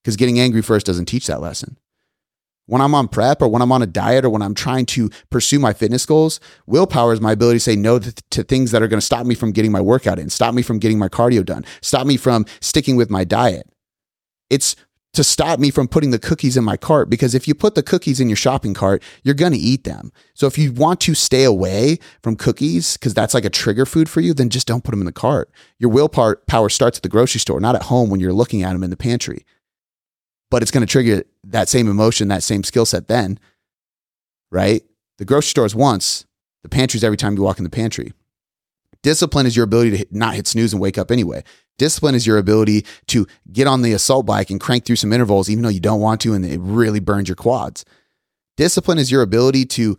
because 0.03 0.17
getting 0.17 0.41
angry 0.41 0.63
first 0.63 0.87
doesn't 0.87 1.05
teach 1.05 1.27
that 1.27 1.43
lesson. 1.43 1.77
When 2.67 2.81
I'm 2.81 2.95
on 2.95 3.09
prep 3.09 3.43
or 3.43 3.49
when 3.49 3.61
I'm 3.61 3.73
on 3.73 3.83
a 3.83 3.87
diet 3.87 4.25
or 4.25 4.31
when 4.31 4.43
I'm 4.43 4.55
trying 4.55 4.87
to 4.87 5.11
pursue 5.31 5.59
my 5.59 5.73
fitness 5.73 6.07
goals, 6.07 6.41
willpower 6.67 7.13
is 7.13 7.21
my 7.21 7.33
ability 7.33 7.57
to 7.57 7.65
say 7.65 7.77
no 7.77 7.99
to, 7.99 8.43
things 8.43 8.71
that 8.71 8.83
are 8.83 8.89
going 8.89 9.01
to 9.01 9.05
stop 9.05 9.27
me 9.27 9.35
from 9.35 9.53
getting 9.53 9.73
my 9.73 9.81
workout 9.81 10.19
in, 10.19 10.31
stop 10.31 10.55
me 10.55 10.63
from 10.63 10.79
getting 10.79 10.99
my 10.99 11.09
cardio 11.09 11.45
done, 11.45 11.65
stop 11.83 12.07
me 12.07 12.17
from 12.17 12.47
sticking 12.61 12.97
with 12.97 13.11
my 13.11 13.25
diet. 13.25 13.69
It's 14.49 14.77
to 15.15 15.23
stop 15.23 15.59
me 15.61 15.71
from 15.71 15.89
putting 15.89 16.11
the 16.11 16.19
cookies 16.19 16.57
in 16.57 16.65
my 16.65 16.77
cart 16.77 17.09
because 17.09 17.35
if 17.35 17.47
you 17.47 17.55
put 17.55 17.75
the 17.75 17.83
cookies 17.83 18.19
in 18.19 18.29
your 18.29 18.37
shopping 18.37 18.75
cart, 18.75 19.03
you're 19.23 19.35
going 19.35 19.53
to 19.53 19.59
eat 19.59 19.85
them. 19.85 20.11
So 20.35 20.47
if 20.47 20.59
you 20.59 20.73
want 20.73 21.01
to 21.03 21.15
stay 21.15 21.45
away 21.45 21.99
from 22.23 22.35
cookies 22.35 22.97
because 22.97 23.15
that's 23.15 23.33
like 23.33 23.45
a 23.45 23.51
trigger 23.51 23.87
food 23.87 24.09
for 24.09 24.21
you, 24.21 24.35
then 24.35 24.51
just 24.51 24.67
don't 24.67 24.83
put 24.83 24.91
them 24.91 25.01
in 25.01 25.07
the 25.07 25.13
cart. 25.13 25.51
Your 25.79 25.91
willpower 25.91 26.37
power 26.49 26.69
starts 26.69 26.99
at 26.99 27.03
the 27.03 27.09
grocery 27.09 27.41
store, 27.41 27.61
not 27.61 27.77
at 27.77 27.85
home 27.85 28.11
when 28.11 28.21
you're 28.21 28.33
looking 28.33 28.63
at 28.63 28.73
them 28.73 28.83
in 28.83 28.91
the 28.91 28.97
pantry. 28.97 29.45
But 30.51 30.63
it's 30.63 30.71
going 30.71 30.87
to 30.87 30.91
trigger 30.91 31.25
that 31.45 31.69
same 31.69 31.89
emotion, 31.89 32.29
that 32.29 32.43
same 32.43 32.63
skill 32.63 32.87
set 32.87 33.09
then, 33.09 33.39
right? 34.51 34.83
The 35.19 35.25
grocery 35.25 35.49
store 35.49 35.67
is 35.67 35.75
once, 35.75 36.27
the 36.63 36.69
pantry 36.69 36.99
is 36.99 37.05
every 37.05 37.17
time 37.17 37.37
you 37.37 37.43
walk 37.43 37.59
in 37.59 37.65
the 37.65 37.71
pantry. 37.71 38.13
Discipline 39.03 39.47
is 39.47 39.55
your 39.55 39.65
ability 39.65 39.99
to 39.99 40.07
not 40.11 40.35
hit 40.35 40.47
snooze 40.47 40.73
and 40.73 40.81
wake 40.81 40.97
up 40.97 41.11
anyway. 41.11 41.45
Discipline 41.77 42.15
is 42.15 42.27
your 42.27 42.39
ability 42.39 42.87
to 43.09 43.27
get 43.53 43.67
on 43.67 43.83
the 43.83 43.93
assault 43.93 44.25
bike 44.27 44.49
and 44.51 44.61
crank 44.61 44.85
through 44.85 44.97
some 44.97 45.13
intervals, 45.13 45.51
even 45.51 45.63
though 45.63 45.69
you 45.69 45.81
don't 45.81 46.01
want 46.01 46.21
to, 46.23 46.33
and 46.33 46.45
it 46.45 46.61
really 46.61 47.01
burns 47.01 47.29
your 47.29 47.37
quads. 47.37 47.85
Discipline 48.57 48.99
is 48.99 49.11
your 49.11 49.23
ability 49.23 49.67
to 49.67 49.99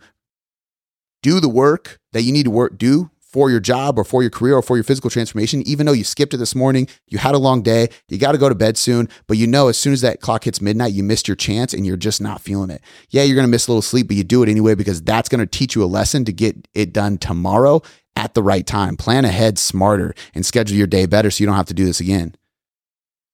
do 1.22 1.38
the 1.38 1.48
work 1.48 2.00
that 2.12 2.22
you 2.22 2.32
need 2.32 2.44
to 2.44 2.50
work 2.50 2.78
do 2.78 3.10
for 3.36 3.50
your 3.50 3.60
job 3.60 3.98
or 3.98 4.04
for 4.04 4.22
your 4.22 4.30
career 4.30 4.56
or 4.56 4.62
for 4.62 4.78
your 4.78 4.82
physical 4.82 5.10
transformation, 5.10 5.62
even 5.66 5.84
though 5.84 5.92
you 5.92 6.04
skipped 6.04 6.32
it 6.32 6.38
this 6.38 6.54
morning, 6.54 6.88
you 7.06 7.18
had 7.18 7.34
a 7.34 7.38
long 7.38 7.60
day, 7.60 7.86
you 8.08 8.16
got 8.16 8.32
to 8.32 8.38
go 8.38 8.48
to 8.48 8.54
bed 8.54 8.78
soon, 8.78 9.10
but 9.26 9.36
you 9.36 9.46
know 9.46 9.68
as 9.68 9.76
soon 9.76 9.92
as 9.92 10.00
that 10.00 10.22
clock 10.22 10.44
hits 10.44 10.62
midnight, 10.62 10.94
you 10.94 11.02
missed 11.02 11.28
your 11.28 11.34
chance 11.34 11.74
and 11.74 11.84
you're 11.84 11.98
just 11.98 12.18
not 12.18 12.40
feeling 12.40 12.70
it. 12.70 12.80
Yeah, 13.10 13.24
you're 13.24 13.34
going 13.34 13.46
to 13.46 13.50
miss 13.50 13.68
a 13.68 13.70
little 13.72 13.82
sleep, 13.82 14.06
but 14.06 14.16
you 14.16 14.24
do 14.24 14.42
it 14.42 14.48
anyway 14.48 14.74
because 14.74 15.02
that's 15.02 15.28
going 15.28 15.40
to 15.40 15.46
teach 15.46 15.74
you 15.74 15.84
a 15.84 15.86
lesson 15.86 16.24
to 16.24 16.32
get 16.32 16.66
it 16.72 16.94
done 16.94 17.18
tomorrow 17.18 17.82
at 18.16 18.32
the 18.32 18.42
right 18.42 18.66
time. 18.66 18.96
Plan 18.96 19.26
ahead 19.26 19.58
smarter 19.58 20.14
and 20.34 20.46
schedule 20.46 20.78
your 20.78 20.86
day 20.86 21.04
better 21.04 21.30
so 21.30 21.42
you 21.42 21.46
don't 21.46 21.56
have 21.56 21.66
to 21.66 21.74
do 21.74 21.84
this 21.84 22.00
again. 22.00 22.34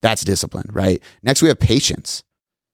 That's 0.00 0.24
discipline, 0.24 0.68
right? 0.72 1.00
Next, 1.22 1.42
we 1.42 1.48
have 1.48 1.60
patience. 1.60 2.24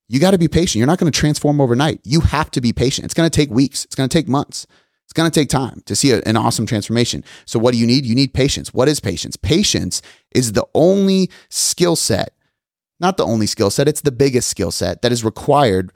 You 0.08 0.18
got 0.18 0.30
to 0.30 0.38
be 0.38 0.48
patient. 0.48 0.76
You're 0.76 0.86
not 0.86 0.98
going 0.98 1.12
to 1.12 1.18
transform 1.18 1.60
overnight. 1.60 2.00
You 2.04 2.20
have 2.20 2.50
to 2.52 2.62
be 2.62 2.72
patient. 2.72 3.04
It's 3.04 3.12
going 3.12 3.28
to 3.28 3.36
take 3.36 3.50
weeks, 3.50 3.84
it's 3.84 3.94
going 3.94 4.08
to 4.08 4.18
take 4.18 4.28
months. 4.28 4.66
It's 5.08 5.14
going 5.14 5.30
to 5.30 5.40
take 5.40 5.48
time 5.48 5.82
to 5.86 5.96
see 5.96 6.10
a, 6.10 6.20
an 6.26 6.36
awesome 6.36 6.66
transformation. 6.66 7.24
So, 7.46 7.58
what 7.58 7.72
do 7.72 7.78
you 7.78 7.86
need? 7.86 8.04
You 8.04 8.14
need 8.14 8.34
patience. 8.34 8.74
What 8.74 8.88
is 8.88 9.00
patience? 9.00 9.36
Patience 9.36 10.02
is 10.34 10.52
the 10.52 10.66
only 10.74 11.30
skill 11.48 11.96
set, 11.96 12.34
not 13.00 13.16
the 13.16 13.24
only 13.24 13.46
skill 13.46 13.70
set, 13.70 13.88
it's 13.88 14.02
the 14.02 14.12
biggest 14.12 14.48
skill 14.48 14.70
set 14.70 15.00
that 15.00 15.10
is 15.10 15.24
required 15.24 15.92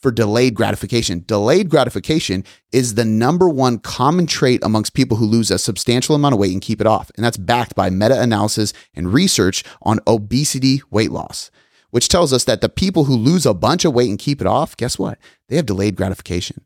for 0.00 0.12
delayed 0.12 0.54
gratification. 0.54 1.24
Delayed 1.26 1.68
gratification 1.68 2.44
is 2.70 2.94
the 2.94 3.04
number 3.04 3.48
one 3.48 3.78
common 3.78 4.26
trait 4.26 4.60
amongst 4.62 4.94
people 4.94 5.16
who 5.16 5.24
lose 5.24 5.50
a 5.50 5.58
substantial 5.58 6.14
amount 6.14 6.34
of 6.34 6.38
weight 6.38 6.52
and 6.52 6.62
keep 6.62 6.80
it 6.80 6.86
off. 6.86 7.10
And 7.16 7.24
that's 7.24 7.38
backed 7.38 7.74
by 7.74 7.90
meta 7.90 8.20
analysis 8.20 8.72
and 8.94 9.12
research 9.12 9.64
on 9.82 9.98
obesity 10.06 10.80
weight 10.90 11.10
loss, 11.10 11.50
which 11.90 12.08
tells 12.08 12.32
us 12.32 12.44
that 12.44 12.60
the 12.60 12.68
people 12.68 13.04
who 13.04 13.16
lose 13.16 13.46
a 13.46 13.54
bunch 13.54 13.84
of 13.84 13.94
weight 13.94 14.10
and 14.10 14.18
keep 14.18 14.40
it 14.40 14.46
off, 14.46 14.76
guess 14.76 14.96
what? 14.96 15.18
They 15.48 15.56
have 15.56 15.66
delayed 15.66 15.96
gratification. 15.96 16.64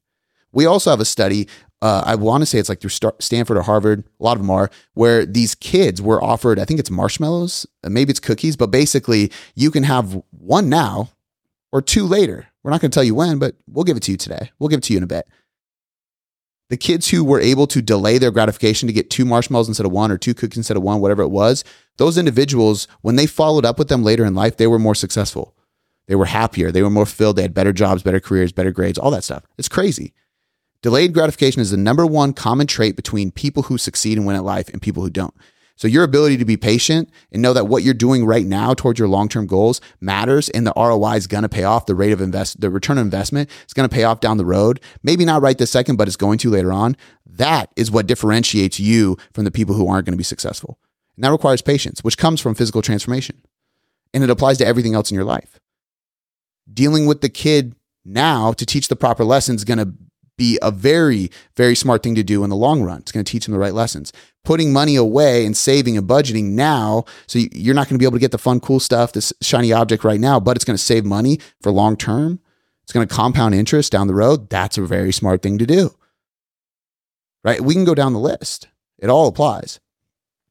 We 0.52 0.66
also 0.66 0.90
have 0.90 1.00
a 1.00 1.04
study 1.04 1.48
uh, 1.80 2.02
I 2.04 2.16
want 2.16 2.42
to 2.42 2.46
say 2.46 2.58
it's 2.58 2.68
like 2.68 2.80
through 2.80 3.12
Stanford 3.20 3.56
or 3.56 3.62
Harvard, 3.62 4.04
a 4.18 4.24
lot 4.24 4.32
of 4.32 4.42
them 4.42 4.50
are, 4.50 4.70
where 4.94 5.24
these 5.24 5.54
kids 5.54 6.02
were 6.02 6.22
offered, 6.22 6.58
I 6.58 6.64
think 6.64 6.80
it's 6.80 6.90
marshmallows, 6.90 7.66
uh, 7.84 7.90
maybe 7.90 8.10
it's 8.10 8.20
cookies, 8.20 8.56
but 8.56 8.70
basically 8.70 9.30
you 9.54 9.70
can 9.70 9.84
have 9.84 10.20
one 10.30 10.68
now 10.68 11.10
or 11.70 11.80
two 11.80 12.04
later. 12.04 12.48
We're 12.62 12.72
not 12.72 12.80
going 12.80 12.90
to 12.90 12.94
tell 12.94 13.04
you 13.04 13.14
when, 13.14 13.38
but 13.38 13.54
we'll 13.68 13.84
give 13.84 13.96
it 13.96 14.02
to 14.04 14.10
you 14.10 14.16
today. 14.16 14.50
We'll 14.58 14.68
give 14.68 14.78
it 14.78 14.84
to 14.84 14.92
you 14.92 14.98
in 14.98 15.04
a 15.04 15.08
bit. 15.08 15.28
The 16.68 16.76
kids 16.76 17.08
who 17.08 17.24
were 17.24 17.40
able 17.40 17.66
to 17.68 17.80
delay 17.80 18.18
their 18.18 18.30
gratification 18.30 18.88
to 18.88 18.92
get 18.92 19.08
two 19.08 19.24
marshmallows 19.24 19.68
instead 19.68 19.86
of 19.86 19.92
one 19.92 20.10
or 20.10 20.18
two 20.18 20.34
cookies 20.34 20.58
instead 20.58 20.76
of 20.76 20.82
one, 20.82 21.00
whatever 21.00 21.22
it 21.22 21.28
was, 21.28 21.64
those 21.96 22.18
individuals, 22.18 22.88
when 23.00 23.16
they 23.16 23.26
followed 23.26 23.64
up 23.64 23.78
with 23.78 23.88
them 23.88 24.02
later 24.02 24.24
in 24.24 24.34
life, 24.34 24.56
they 24.56 24.66
were 24.66 24.78
more 24.78 24.94
successful. 24.94 25.54
They 26.08 26.14
were 26.14 26.26
happier. 26.26 26.70
They 26.70 26.82
were 26.82 26.90
more 26.90 27.06
filled. 27.06 27.36
They 27.36 27.42
had 27.42 27.54
better 27.54 27.72
jobs, 27.72 28.02
better 28.02 28.20
careers, 28.20 28.52
better 28.52 28.72
grades, 28.72 28.98
all 28.98 29.10
that 29.12 29.24
stuff. 29.24 29.44
It's 29.56 29.68
crazy. 29.68 30.12
Delayed 30.80 31.12
gratification 31.12 31.60
is 31.60 31.72
the 31.72 31.76
number 31.76 32.06
one 32.06 32.32
common 32.32 32.66
trait 32.66 32.94
between 32.94 33.32
people 33.32 33.64
who 33.64 33.78
succeed 33.78 34.16
and 34.16 34.26
win 34.26 34.36
at 34.36 34.44
life 34.44 34.68
and 34.68 34.80
people 34.80 35.02
who 35.02 35.10
don't. 35.10 35.34
So 35.74 35.86
your 35.86 36.02
ability 36.02 36.36
to 36.38 36.44
be 36.44 36.56
patient 36.56 37.08
and 37.30 37.40
know 37.40 37.52
that 37.52 37.66
what 37.66 37.84
you're 37.84 37.94
doing 37.94 38.26
right 38.26 38.44
now 38.44 38.74
towards 38.74 38.98
your 38.98 39.06
long-term 39.06 39.46
goals 39.46 39.80
matters 40.00 40.48
and 40.48 40.66
the 40.66 40.72
ROI 40.76 41.14
is 41.14 41.28
going 41.28 41.42
to 41.42 41.48
pay 41.48 41.62
off. 41.62 41.86
The 41.86 41.94
rate 41.94 42.12
of 42.12 42.20
invest, 42.20 42.60
the 42.60 42.68
return 42.68 42.98
on 42.98 43.04
investment 43.04 43.48
is 43.66 43.74
going 43.74 43.88
to 43.88 43.94
pay 43.94 44.02
off 44.02 44.20
down 44.20 44.38
the 44.38 44.44
road. 44.44 44.80
Maybe 45.04 45.24
not 45.24 45.40
right 45.40 45.56
this 45.56 45.70
second, 45.70 45.96
but 45.96 46.08
it's 46.08 46.16
going 46.16 46.38
to 46.38 46.50
later 46.50 46.72
on. 46.72 46.96
That 47.24 47.70
is 47.76 47.92
what 47.92 48.08
differentiates 48.08 48.80
you 48.80 49.16
from 49.32 49.44
the 49.44 49.52
people 49.52 49.76
who 49.76 49.88
aren't 49.88 50.04
going 50.04 50.14
to 50.14 50.18
be 50.18 50.24
successful. 50.24 50.80
And 51.16 51.24
that 51.24 51.30
requires 51.30 51.62
patience, 51.62 52.02
which 52.02 52.18
comes 52.18 52.40
from 52.40 52.56
physical 52.56 52.82
transformation. 52.82 53.40
And 54.12 54.24
it 54.24 54.30
applies 54.30 54.58
to 54.58 54.66
everything 54.66 54.94
else 54.94 55.12
in 55.12 55.14
your 55.14 55.24
life. 55.24 55.60
Dealing 56.72 57.06
with 57.06 57.20
the 57.20 57.28
kid 57.28 57.76
now 58.04 58.52
to 58.52 58.66
teach 58.66 58.88
the 58.88 58.96
proper 58.96 59.24
lessons 59.24 59.60
is 59.60 59.64
going 59.64 59.78
to 59.78 59.92
be 60.38 60.58
a 60.62 60.70
very, 60.70 61.30
very 61.56 61.76
smart 61.76 62.02
thing 62.02 62.14
to 62.14 62.22
do 62.22 62.42
in 62.42 62.48
the 62.48 62.56
long 62.56 62.82
run. 62.82 63.00
It's 63.00 63.12
going 63.12 63.24
to 63.24 63.30
teach 63.30 63.44
them 63.44 63.52
the 63.52 63.58
right 63.58 63.74
lessons. 63.74 64.12
Putting 64.44 64.72
money 64.72 64.96
away 64.96 65.44
and 65.44 65.54
saving 65.54 65.98
and 65.98 66.08
budgeting 66.08 66.52
now, 66.52 67.04
so 67.26 67.40
you're 67.52 67.74
not 67.74 67.88
going 67.88 67.96
to 67.96 67.98
be 67.98 68.06
able 68.06 68.16
to 68.16 68.20
get 68.20 68.30
the 68.30 68.38
fun, 68.38 68.60
cool 68.60 68.80
stuff, 68.80 69.12
this 69.12 69.32
shiny 69.42 69.72
object 69.72 70.04
right 70.04 70.20
now, 70.20 70.40
but 70.40 70.56
it's 70.56 70.64
going 70.64 70.76
to 70.76 70.82
save 70.82 71.04
money 71.04 71.38
for 71.60 71.70
long 71.70 71.96
term. 71.96 72.40
It's 72.84 72.92
going 72.92 73.06
to 73.06 73.14
compound 73.14 73.54
interest 73.54 73.92
down 73.92 74.06
the 74.06 74.14
road. 74.14 74.48
That's 74.48 74.78
a 74.78 74.86
very 74.86 75.12
smart 75.12 75.42
thing 75.42 75.58
to 75.58 75.66
do. 75.66 75.94
Right? 77.44 77.60
We 77.60 77.74
can 77.74 77.84
go 77.84 77.94
down 77.94 78.14
the 78.14 78.18
list. 78.18 78.68
It 78.98 79.10
all 79.10 79.28
applies. 79.28 79.78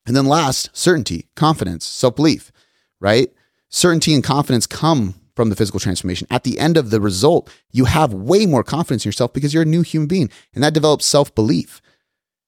And 0.06 0.16
then 0.16 0.26
last, 0.26 0.70
certainty, 0.74 1.28
confidence, 1.36 1.86
self 1.86 2.16
belief, 2.16 2.52
right? 3.00 3.34
Certainty 3.70 4.14
and 4.14 4.24
confidence 4.24 4.68
come 4.68 5.16
from 5.38 5.50
the 5.50 5.56
physical 5.56 5.80
transformation. 5.80 6.28
At 6.32 6.44
the 6.44 6.58
end 6.60 6.78
of 6.78 6.90
the 6.90 7.00
result, 7.00 7.50
you 7.72 7.86
have 7.86 8.12
way 8.12 8.48
more 8.48 8.64
confidence 8.64 9.06
in 9.06 9.10
yourself 9.10 9.34
because 9.34 9.54
you're 9.54 9.64
a 9.64 9.68
new 9.68 9.84
human 9.84 10.08
being 10.08 10.32
and 10.54 10.64
that 10.64 10.74
develops 10.74 11.06
self 11.06 11.34
belief. 11.34 11.80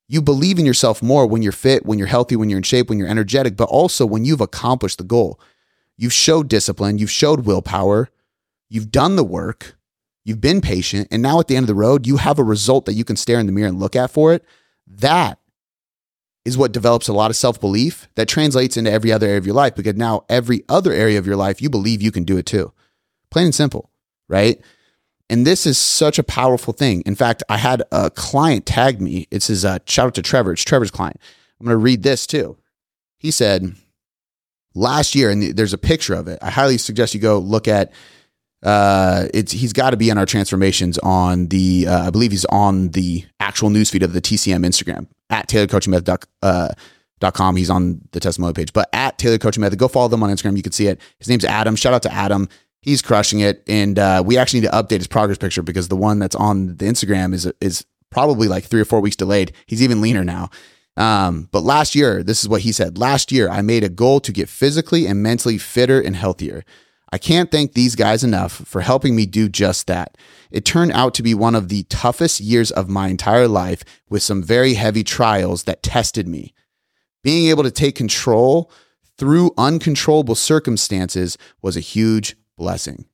You 0.08 0.24
believe 0.24 0.58
in 0.58 0.66
yourself 0.66 1.04
more 1.04 1.28
when 1.28 1.44
you're 1.44 1.52
fit, 1.52 1.86
when 1.86 2.00
you're 2.00 2.08
healthy, 2.08 2.36
when 2.36 2.50
you're 2.50 2.58
in 2.58 2.64
shape, 2.64 2.90
when 2.90 2.98
you're 2.98 3.08
energetic, 3.08 3.56
but 3.56 3.70
also 3.70 4.08
when 4.08 4.26
you've 4.26 4.42
accomplished 4.42 4.98
the 4.98 5.04
goal. 5.04 5.40
You've 5.98 6.14
showed 6.14 6.50
discipline, 6.50 6.98
you've 6.98 7.12
showed 7.12 7.46
willpower, 7.46 8.10
you've 8.70 8.90
done 8.90 9.18
the 9.18 9.24
work, 9.24 9.78
you've 10.26 10.42
been 10.42 10.62
patient, 10.62 11.10
and 11.12 11.22
now 11.22 11.40
at 11.40 11.48
the 11.48 11.56
end 11.56 11.66
of 11.66 11.68
the 11.68 11.76
road, 11.76 12.08
you 12.08 12.18
have 12.18 12.40
a 12.40 12.44
result 12.44 12.86
that 12.88 12.94
you 12.94 13.04
can 13.06 13.18
stare 13.18 13.40
in 13.40 13.46
the 13.46 13.52
mirror 13.52 13.68
and 13.68 13.80
look 13.80 13.96
at 13.96 14.10
for 14.10 14.34
it. 14.34 14.44
That 14.88 15.38
is 16.44 16.58
what 16.58 16.72
develops 16.72 17.08
a 17.08 17.14
lot 17.14 17.30
of 17.30 17.38
self 17.38 17.62
belief 17.62 18.10
that 18.16 18.28
translates 18.28 18.78
into 18.78 18.92
every 18.92 19.12
other 19.12 19.28
area 19.28 19.38
of 19.38 19.46
your 19.46 19.56
life 19.56 19.76
because 19.76 19.96
now 19.96 20.26
every 20.28 20.64
other 20.68 20.92
area 20.92 21.20
of 21.20 21.28
your 21.28 21.36
life, 21.36 21.62
you 21.62 21.70
believe 21.70 22.02
you 22.02 22.12
can 22.12 22.24
do 22.24 22.38
it 22.38 22.48
too. 22.48 22.74
Plain 23.32 23.46
and 23.46 23.56
simple, 23.56 23.90
right? 24.28 24.60
And 25.30 25.46
this 25.46 25.66
is 25.66 25.78
such 25.78 26.18
a 26.18 26.24
powerful 26.24 26.74
thing. 26.74 27.02
In 27.06 27.16
fact, 27.16 27.44
I 27.50 27.58
had 27.58 27.84
a 27.92 28.10
client 28.10 28.66
tag 28.66 29.00
me. 29.00 29.28
It 29.30 29.44
says, 29.44 29.64
uh, 29.64 29.80
shout 29.86 30.08
out 30.08 30.16
to 30.16 30.22
Trevor. 30.22 30.54
It's 30.54 30.64
Trevor's 30.64 30.90
client. 30.92 31.18
I'm 31.60 31.66
going 31.66 31.76
to 31.76 31.78
read 31.78 32.02
this 32.04 32.26
too. 32.26 32.58
He 33.20 33.30
said, 33.32 33.76
last 34.74 35.14
year, 35.14 35.30
and 35.30 35.56
there's 35.56 35.74
a 35.74 35.78
picture 35.78 36.16
of 36.16 36.28
it. 36.28 36.40
I 36.42 36.50
highly 36.50 36.78
suggest 36.78 37.14
you 37.14 37.20
go 37.20 37.38
look 37.38 37.68
at. 37.68 37.92
Uh, 38.62 39.28
it's 39.34 39.54
he's 39.54 39.72
got 39.72 39.92
to 39.92 39.98
be 39.98 40.10
in 40.10 40.18
our 40.18 40.26
transformations 40.26 40.98
on 41.00 41.48
the. 41.48 41.88
Uh, 41.88 42.08
I 42.08 42.10
believe 42.10 42.32
he's 42.32 42.46
on 42.46 42.90
the 42.90 43.26
actual 43.40 43.70
newsfeed 43.70 44.04
of 44.04 44.14
the 44.14 44.22
TCM 44.22 44.66
Instagram 44.66 45.08
at 45.30 45.48
Tailored 45.48 45.70
Coaching 45.70 45.92
Method. 45.92 46.26
Uh. 46.42 46.70
He's 47.22 47.70
on 47.70 48.00
the 48.14 48.22
testimonial 48.22 48.54
page, 48.54 48.72
but 48.72 48.88
at 48.94 49.18
Tailored 49.18 49.42
Coaching 49.42 49.60
Method, 49.60 49.78
go 49.78 49.90
follow 49.90 50.08
them 50.08 50.24
on 50.24 50.30
Instagram. 50.30 50.56
You 50.56 50.64
can 50.64 50.72
see 50.72 50.88
it. 50.88 51.02
His 51.18 51.28
name's 51.28 51.44
Adam. 51.44 51.76
Shout 51.76 51.94
out 51.94 52.02
to 52.04 52.14
Adam 52.14 52.48
he's 52.82 53.02
crushing 53.02 53.40
it. 53.40 53.64
And 53.68 53.98
uh, 54.00 54.24
we 54.26 54.38
actually 54.38 54.62
need 54.62 54.68
to 54.68 54.74
update 54.74 55.00
his 55.00 55.08
progress 55.08 55.38
picture 55.38 55.62
because 55.62 55.88
the 55.88 55.96
one 55.96 56.20
that's 56.20 56.36
on 56.36 56.68
the 56.68 56.86
Instagram 56.86 57.34
is 57.34 57.52
is 57.62 57.86
probably 58.10 58.48
like 58.48 58.66
three 58.66 58.82
or 58.82 58.86
four 58.86 59.02
weeks 59.02 59.16
delayed. 59.16 59.54
He's 59.66 59.84
even 59.84 60.02
leaner 60.02 60.24
now. 60.24 60.50
Um, 60.98 61.48
but 61.52 61.64
last 61.64 61.96
year, 61.96 62.24
this 62.24 62.42
is 62.42 62.50
what 62.50 62.62
he 62.62 62.72
said. 62.72 62.98
Last 62.98 63.32
year, 63.32 63.50
I 63.50 63.62
made 63.62 63.84
a 63.84 63.90
goal 63.90 64.20
to 64.22 64.32
get 64.34 64.50
physically 64.50 65.06
and 65.06 65.24
mentally 65.24 65.58
fitter 65.58 66.02
and 66.02 66.16
healthier. 66.16 66.64
I 67.12 67.18
can't 67.18 67.50
thank 67.50 67.74
these 67.74 67.96
guys 67.96 68.24
enough 68.24 68.52
for 68.52 68.82
helping 68.82 69.16
me 69.16 69.26
do 69.26 69.50
just 69.50 69.88
that. 69.88 70.18
It 70.52 70.66
turned 70.66 70.92
out 70.92 71.14
to 71.16 71.24
be 71.24 71.34
one 71.34 71.56
of 71.56 71.70
the 71.70 71.84
toughest 71.84 72.40
years 72.40 72.70
of 72.72 72.90
my 72.90 73.08
entire 73.08 73.48
life 73.48 73.84
with 74.10 74.22
some 74.22 74.44
very 74.44 74.74
heavy 74.74 75.04
trials 75.04 75.64
that 75.64 75.82
tested 75.82 76.28
me. 76.28 76.54
Being 77.24 77.50
able 77.50 77.64
to 77.64 77.72
take 77.72 77.96
control 77.96 78.72
through 79.18 79.52
uncontrollable 79.58 80.36
circumstances 80.36 81.38
was 81.62 81.76
a 81.76 81.82
huge 81.82 82.36
blessing. 82.60 83.06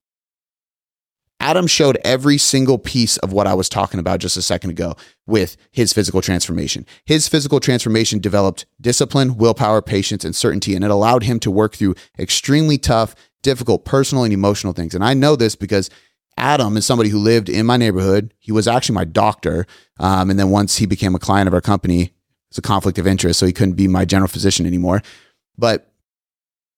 Adam 1.40 1.68
showed 1.68 1.98
every 2.04 2.38
single 2.38 2.78
piece 2.78 3.18
of 3.18 3.32
what 3.32 3.46
I 3.46 3.54
was 3.54 3.70
talking 3.70 4.00
about 4.00 4.20
just 4.20 4.36
a 4.36 4.42
second 4.42 4.72
ago 4.72 4.96
with 5.28 5.58
his 5.72 5.94
physical 5.94 6.22
transformation. 6.22 6.86
His 7.06 7.28
physical 7.28 7.60
transformation 7.60 8.20
developed 8.20 8.66
discipline, 8.82 9.38
willpower, 9.38 9.82
patience, 9.82 10.26
and 10.26 10.36
certainty, 10.36 10.76
and 10.76 10.84
it 10.84 10.90
allowed 10.90 11.24
him 11.24 11.40
to 11.42 11.52
work 11.52 11.76
through 11.76 11.96
extremely 12.18 12.78
tough, 12.78 13.14
difficult 13.44 13.86
personal 13.86 14.24
and 14.24 14.34
emotional 14.34 14.74
things. 14.74 14.96
And 14.96 15.04
I 15.04 15.14
know 15.14 15.36
this 15.36 15.56
because 15.56 15.90
Adam 16.38 16.78
is 16.78 16.86
somebody 16.86 17.10
who 17.10 17.20
lived 17.20 17.48
in 17.48 17.66
my 17.66 17.78
neighborhood. 17.78 18.34
He 18.40 18.52
was 18.52 18.68
actually 18.68 18.96
my 18.96 19.06
doctor. 19.06 19.68
Um, 20.00 20.30
and 20.30 20.40
then 20.40 20.50
once 20.50 20.78
he 20.78 20.86
became 20.86 21.16
a 21.16 21.20
client 21.20 21.48
of 21.48 21.54
our 21.54 21.62
company, 21.62 22.14
it's 22.50 22.58
a 22.58 22.62
conflict 22.62 22.98
of 22.98 23.06
interest. 23.06 23.40
So 23.40 23.46
he 23.46 23.54
couldn't 23.54 23.76
be 23.76 23.88
my 23.88 24.04
general 24.04 24.28
physician 24.28 24.66
anymore. 24.66 25.02
But 25.58 25.92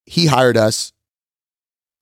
he 0.05 0.25
hired 0.25 0.57
us 0.57 0.93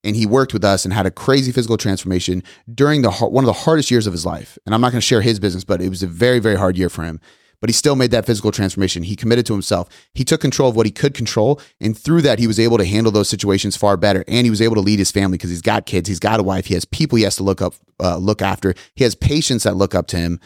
and 0.06 0.16
he 0.16 0.26
worked 0.26 0.54
with 0.54 0.64
us 0.64 0.86
and 0.86 0.94
had 0.94 1.06
a 1.06 1.12
crazy 1.12 1.52
physical 1.52 1.78
transformation 1.78 2.44
during 2.74 3.02
the 3.02 3.12
one 3.12 3.44
of 3.44 3.48
the 3.48 3.54
hardest 3.54 3.92
years 3.92 4.08
of 4.08 4.14
his 4.14 4.26
life. 4.26 4.58
And 4.66 4.74
I'm 4.74 4.82
not 4.82 4.92
going 4.92 5.02
to 5.02 5.06
share 5.06 5.22
his 5.22 5.40
business, 5.40 5.64
but 5.64 5.82
it 5.82 5.90
was 5.90 6.04
a 6.04 6.08
very 6.08 6.40
very 6.40 6.56
hard 6.56 6.78
year 6.78 6.90
for 6.90 7.04
him. 7.04 7.20
But 7.62 7.70
he 7.70 7.74
still 7.74 7.96
made 7.96 8.12
that 8.12 8.26
physical 8.26 8.52
transformation. 8.52 9.04
He 9.04 9.16
committed 9.16 9.46
to 9.48 9.54
himself. 9.54 9.90
He 10.14 10.24
took 10.24 10.42
control 10.42 10.70
of 10.70 10.76
what 10.76 10.86
he 10.86 10.92
could 10.92 11.14
control, 11.14 11.60
and 11.80 11.98
through 11.98 12.22
that, 12.22 12.38
he 12.38 12.48
was 12.48 12.60
able 12.60 12.78
to 12.78 12.86
handle 12.86 13.12
those 13.12 13.30
situations 13.30 13.76
far 13.76 13.98
better. 13.98 14.24
And 14.28 14.46
he 14.46 14.50
was 14.50 14.62
able 14.62 14.76
to 14.76 14.82
lead 14.82 15.00
his 15.00 15.12
family 15.12 15.38
because 15.38 15.50
he's 15.50 15.62
got 15.62 15.86
kids, 15.86 16.08
he's 16.08 16.20
got 16.20 16.40
a 16.40 16.44
wife, 16.44 16.68
he 16.68 16.76
has 16.76 16.86
people 16.86 17.16
he 17.18 17.24
has 17.24 17.38
to 17.38 17.44
look 17.44 17.62
up, 17.62 17.74
uh, 18.00 18.18
look 18.18 18.42
after. 18.42 18.76
He 18.96 19.04
has 19.04 19.16
patients 19.16 19.64
that 19.64 19.76
look 19.76 19.96
up 19.96 20.08
to 20.08 20.18
him. 20.18 20.40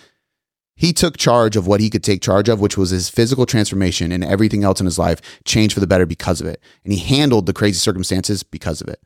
He 0.75 0.93
took 0.93 1.17
charge 1.17 1.57
of 1.57 1.67
what 1.67 1.81
he 1.81 1.89
could 1.89 2.05
take 2.05 2.21
charge 2.21 2.47
of, 2.47 2.61
which 2.61 2.77
was 2.77 2.91
his 2.91 3.09
physical 3.09 3.45
transformation, 3.45 4.13
and 4.13 4.23
everything 4.23 4.63
else 4.63 4.79
in 4.79 4.85
his 4.85 4.97
life 4.97 5.19
changed 5.43 5.73
for 5.73 5.81
the 5.81 5.87
better 5.87 6.05
because 6.05 6.39
of 6.39 6.47
it. 6.47 6.61
And 6.85 6.93
he 6.93 6.99
handled 6.99 7.47
the 7.47 7.53
crazy 7.53 7.79
circumstances 7.79 8.43
because 8.43 8.79
of 8.79 8.87
it. 8.87 9.01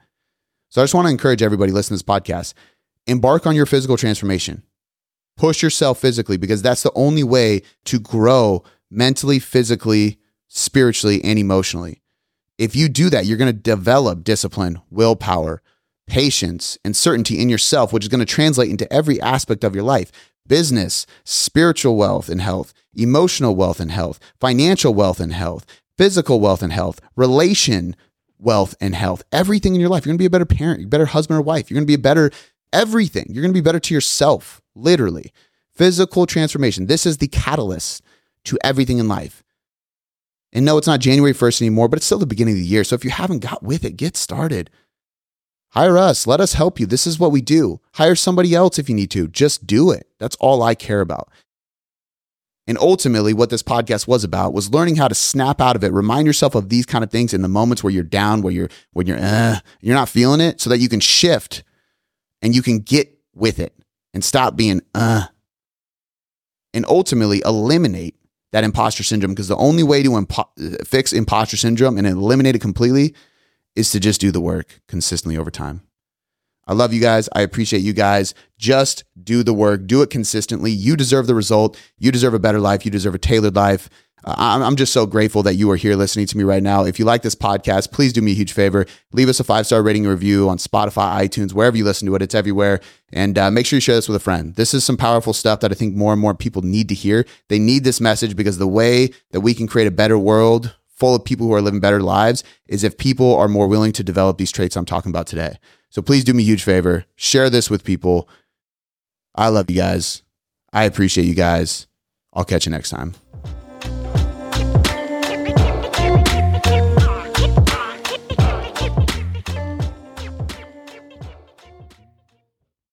So 0.73 0.81
I 0.81 0.85
just 0.85 0.95
want 0.95 1.05
to 1.05 1.11
encourage 1.11 1.43
everybody 1.43 1.71
listening 1.71 1.99
to 1.99 2.03
this 2.03 2.21
podcast 2.21 2.55
embark 3.05 3.45
on 3.45 3.55
your 3.55 3.67
physical 3.67 3.95
transformation. 3.95 4.63
Push 5.37 5.61
yourself 5.61 5.99
physically 5.99 6.35
because 6.35 6.63
that's 6.63 6.81
the 6.81 6.91
only 6.95 7.23
way 7.23 7.61
to 7.85 7.99
grow 7.99 8.63
mentally, 8.89 9.37
physically, 9.37 10.17
spiritually, 10.47 11.23
and 11.23 11.37
emotionally. 11.37 12.01
If 12.57 12.75
you 12.75 12.89
do 12.89 13.11
that, 13.11 13.27
you're 13.27 13.37
going 13.37 13.53
to 13.53 13.61
develop 13.61 14.23
discipline, 14.23 14.81
willpower, 14.89 15.61
patience, 16.07 16.79
and 16.83 16.95
certainty 16.95 17.39
in 17.39 17.49
yourself, 17.49 17.93
which 17.93 18.05
is 18.05 18.09
going 18.09 18.25
to 18.25 18.25
translate 18.25 18.71
into 18.71 18.91
every 18.91 19.21
aspect 19.21 19.63
of 19.63 19.75
your 19.75 19.83
life 19.83 20.11
business, 20.47 21.05
spiritual 21.23 21.97
wealth 21.97 22.29
and 22.29 22.41
health, 22.41 22.73
emotional 22.95 23.55
wealth 23.55 23.79
and 23.79 23.91
health, 23.91 24.19
financial 24.39 24.95
wealth 24.95 25.19
and 25.19 25.33
health, 25.33 25.67
physical 25.99 26.39
wealth 26.39 26.63
and 26.63 26.73
health, 26.73 26.99
relation 27.15 27.95
wealth 28.43 28.75
and 28.79 28.93
health, 28.93 29.23
everything 29.31 29.73
in 29.73 29.81
your 29.81 29.89
life. 29.89 30.05
You're 30.05 30.11
going 30.11 30.17
to 30.17 30.21
be 30.21 30.27
a 30.27 30.29
better 30.29 30.45
parent, 30.45 30.83
a 30.83 30.87
better 30.87 31.07
husband 31.07 31.39
or 31.39 31.41
wife. 31.41 31.69
You're 31.69 31.75
going 31.75 31.85
to 31.85 31.91
be 31.91 31.95
a 31.95 31.97
better 31.97 32.31
everything. 32.73 33.27
You're 33.29 33.43
going 33.43 33.53
to 33.53 33.57
be 33.57 33.61
better 33.61 33.79
to 33.79 33.93
yourself, 33.93 34.61
literally. 34.75 35.31
Physical 35.75 36.25
transformation. 36.25 36.87
This 36.87 37.05
is 37.05 37.17
the 37.17 37.27
catalyst 37.27 38.03
to 38.45 38.57
everything 38.63 38.97
in 38.97 39.07
life. 39.07 39.43
And 40.51 40.65
no, 40.65 40.77
it's 40.77 40.87
not 40.87 40.99
January 40.99 41.33
1st 41.33 41.61
anymore, 41.61 41.87
but 41.87 41.97
it's 41.97 42.05
still 42.05 42.19
the 42.19 42.25
beginning 42.25 42.53
of 42.53 42.59
the 42.59 42.65
year. 42.65 42.83
So 42.83 42.95
if 42.95 43.03
you 43.03 43.11
haven't 43.11 43.39
got 43.39 43.63
with 43.63 43.83
it, 43.83 43.97
get 43.97 44.17
started. 44.17 44.69
Hire 45.69 45.97
us. 45.97 46.27
Let 46.27 46.39
us 46.39 46.53
help 46.53 46.79
you. 46.79 46.85
This 46.85 47.07
is 47.07 47.17
what 47.17 47.31
we 47.31 47.41
do. 47.41 47.79
Hire 47.95 48.15
somebody 48.15 48.53
else 48.53 48.77
if 48.77 48.87
you 48.87 48.93
need 48.93 49.09
to. 49.11 49.27
Just 49.27 49.65
do 49.65 49.89
it. 49.89 50.07
That's 50.19 50.35
all 50.35 50.61
I 50.61 50.75
care 50.75 51.01
about. 51.01 51.29
And 52.65 52.77
ultimately, 52.77 53.33
what 53.33 53.49
this 53.49 53.63
podcast 53.63 54.07
was 54.07 54.23
about 54.23 54.53
was 54.53 54.71
learning 54.71 54.95
how 54.95 55.09
to 55.09 55.15
snap 55.15 55.59
out 55.59 55.75
of 55.75 55.83
it. 55.83 55.91
Remind 55.91 56.25
yourself 56.25 56.55
of 56.55 56.69
these 56.69 56.85
kind 56.85 57.03
of 57.03 57.11
things 57.11 57.33
in 57.33 57.41
the 57.41 57.49
moments 57.49 57.83
where 57.83 57.91
you're 57.91 58.03
down, 58.03 58.41
where 58.41 58.53
you're 58.53 58.69
when 58.93 59.05
you're 59.05 59.19
uh, 59.19 59.59
you're 59.81 59.95
not 59.95 60.07
feeling 60.07 60.39
it, 60.39 60.61
so 60.61 60.69
that 60.69 60.77
you 60.77 60.87
can 60.87 61.01
shift 61.01 61.63
and 62.41 62.55
you 62.55 62.61
can 62.61 62.79
get 62.79 63.17
with 63.35 63.59
it 63.59 63.73
and 64.13 64.23
stop 64.23 64.55
being 64.55 64.81
uh, 64.95 65.25
and 66.73 66.85
ultimately 66.87 67.41
eliminate 67.45 68.15
that 68.53 68.63
imposter 68.63 69.03
syndrome. 69.03 69.33
Because 69.33 69.49
the 69.49 69.57
only 69.57 69.83
way 69.83 70.01
to 70.01 70.11
impo- 70.11 70.87
fix 70.87 71.11
imposter 71.11 71.57
syndrome 71.57 71.97
and 71.97 72.07
eliminate 72.07 72.55
it 72.55 72.61
completely 72.61 73.13
is 73.75 73.91
to 73.91 73.99
just 73.99 74.21
do 74.21 74.31
the 74.31 74.41
work 74.41 74.79
consistently 74.87 75.35
over 75.35 75.51
time. 75.51 75.81
I 76.65 76.73
love 76.73 76.93
you 76.93 77.01
guys. 77.01 77.29
I 77.33 77.41
appreciate 77.41 77.81
you 77.81 77.93
guys. 77.93 78.33
Just 78.57 79.03
do 79.21 79.43
the 79.43 79.53
work, 79.53 79.85
do 79.85 80.01
it 80.01 80.09
consistently. 80.09 80.71
You 80.71 80.95
deserve 80.95 81.27
the 81.27 81.35
result. 81.35 81.77
You 81.97 82.11
deserve 82.11 82.33
a 82.33 82.39
better 82.39 82.59
life. 82.59 82.85
You 82.85 82.91
deserve 82.91 83.15
a 83.15 83.19
tailored 83.19 83.55
life. 83.55 83.89
Uh, 84.25 84.61
I'm 84.63 84.77
just 84.77 84.93
so 84.93 85.05
grateful 85.05 85.43
that 85.43 85.55
you 85.55 85.69
are 85.71 85.75
here 85.75 85.95
listening 85.95 86.27
to 86.27 86.37
me 86.37 86.45
right 86.45 86.63
now. 86.63 86.85
If 86.85 86.97
you 86.97 87.03
like 87.03 87.23
this 87.23 87.35
podcast, 87.35 87.91
please 87.91 88.13
do 88.13 88.21
me 88.21 88.31
a 88.31 88.35
huge 88.35 88.53
favor. 88.53 88.85
Leave 89.11 89.27
us 89.27 89.39
a 89.39 89.43
five 89.43 89.65
star 89.65 89.83
rating 89.83 90.07
review 90.07 90.47
on 90.47 90.57
Spotify, 90.57 91.27
iTunes, 91.27 91.51
wherever 91.51 91.75
you 91.75 91.83
listen 91.83 92.07
to 92.07 92.15
it. 92.15 92.21
It's 92.21 92.35
everywhere. 92.35 92.79
And 93.11 93.37
uh, 93.37 93.51
make 93.51 93.65
sure 93.65 93.77
you 93.77 93.81
share 93.81 93.95
this 93.95 94.07
with 94.07 94.15
a 94.15 94.21
friend. 94.23 94.55
This 94.55 94.73
is 94.73 94.85
some 94.85 94.95
powerful 94.95 95.33
stuff 95.33 95.59
that 95.59 95.71
I 95.71 95.75
think 95.75 95.95
more 95.95 96.13
and 96.13 96.21
more 96.21 96.33
people 96.33 96.61
need 96.61 96.87
to 96.89 96.95
hear. 96.95 97.25
They 97.49 97.59
need 97.59 97.83
this 97.83 97.99
message 97.99 98.35
because 98.35 98.57
the 98.57 98.67
way 98.67 99.09
that 99.31 99.41
we 99.41 99.53
can 99.53 99.67
create 99.67 99.87
a 99.87 99.91
better 99.91 100.17
world 100.17 100.73
full 100.87 101.15
of 101.15 101.25
people 101.25 101.47
who 101.47 101.53
are 101.53 101.61
living 101.61 101.81
better 101.81 102.01
lives 102.01 102.45
is 102.67 102.83
if 102.83 102.97
people 102.97 103.35
are 103.35 103.49
more 103.49 103.67
willing 103.67 103.91
to 103.91 104.03
develop 104.03 104.37
these 104.37 104.51
traits 104.51 104.77
I'm 104.77 104.85
talking 104.85 105.09
about 105.09 105.27
today. 105.27 105.57
So 105.93 106.01
please 106.01 106.23
do 106.23 106.33
me 106.33 106.41
a 106.41 106.45
huge 106.45 106.63
favor. 106.63 107.05
Share 107.15 107.51
this 107.51 107.69
with 107.69 107.83
people. 107.83 108.27
I 109.35 109.49
love 109.49 109.69
you 109.69 109.75
guys. 109.75 110.23
I 110.73 110.85
appreciate 110.85 111.25
you 111.25 111.35
guys. 111.35 111.85
I'll 112.33 112.43
catch 112.43 112.65
you 112.65 112.71
next 112.71 112.89
time. 112.89 113.13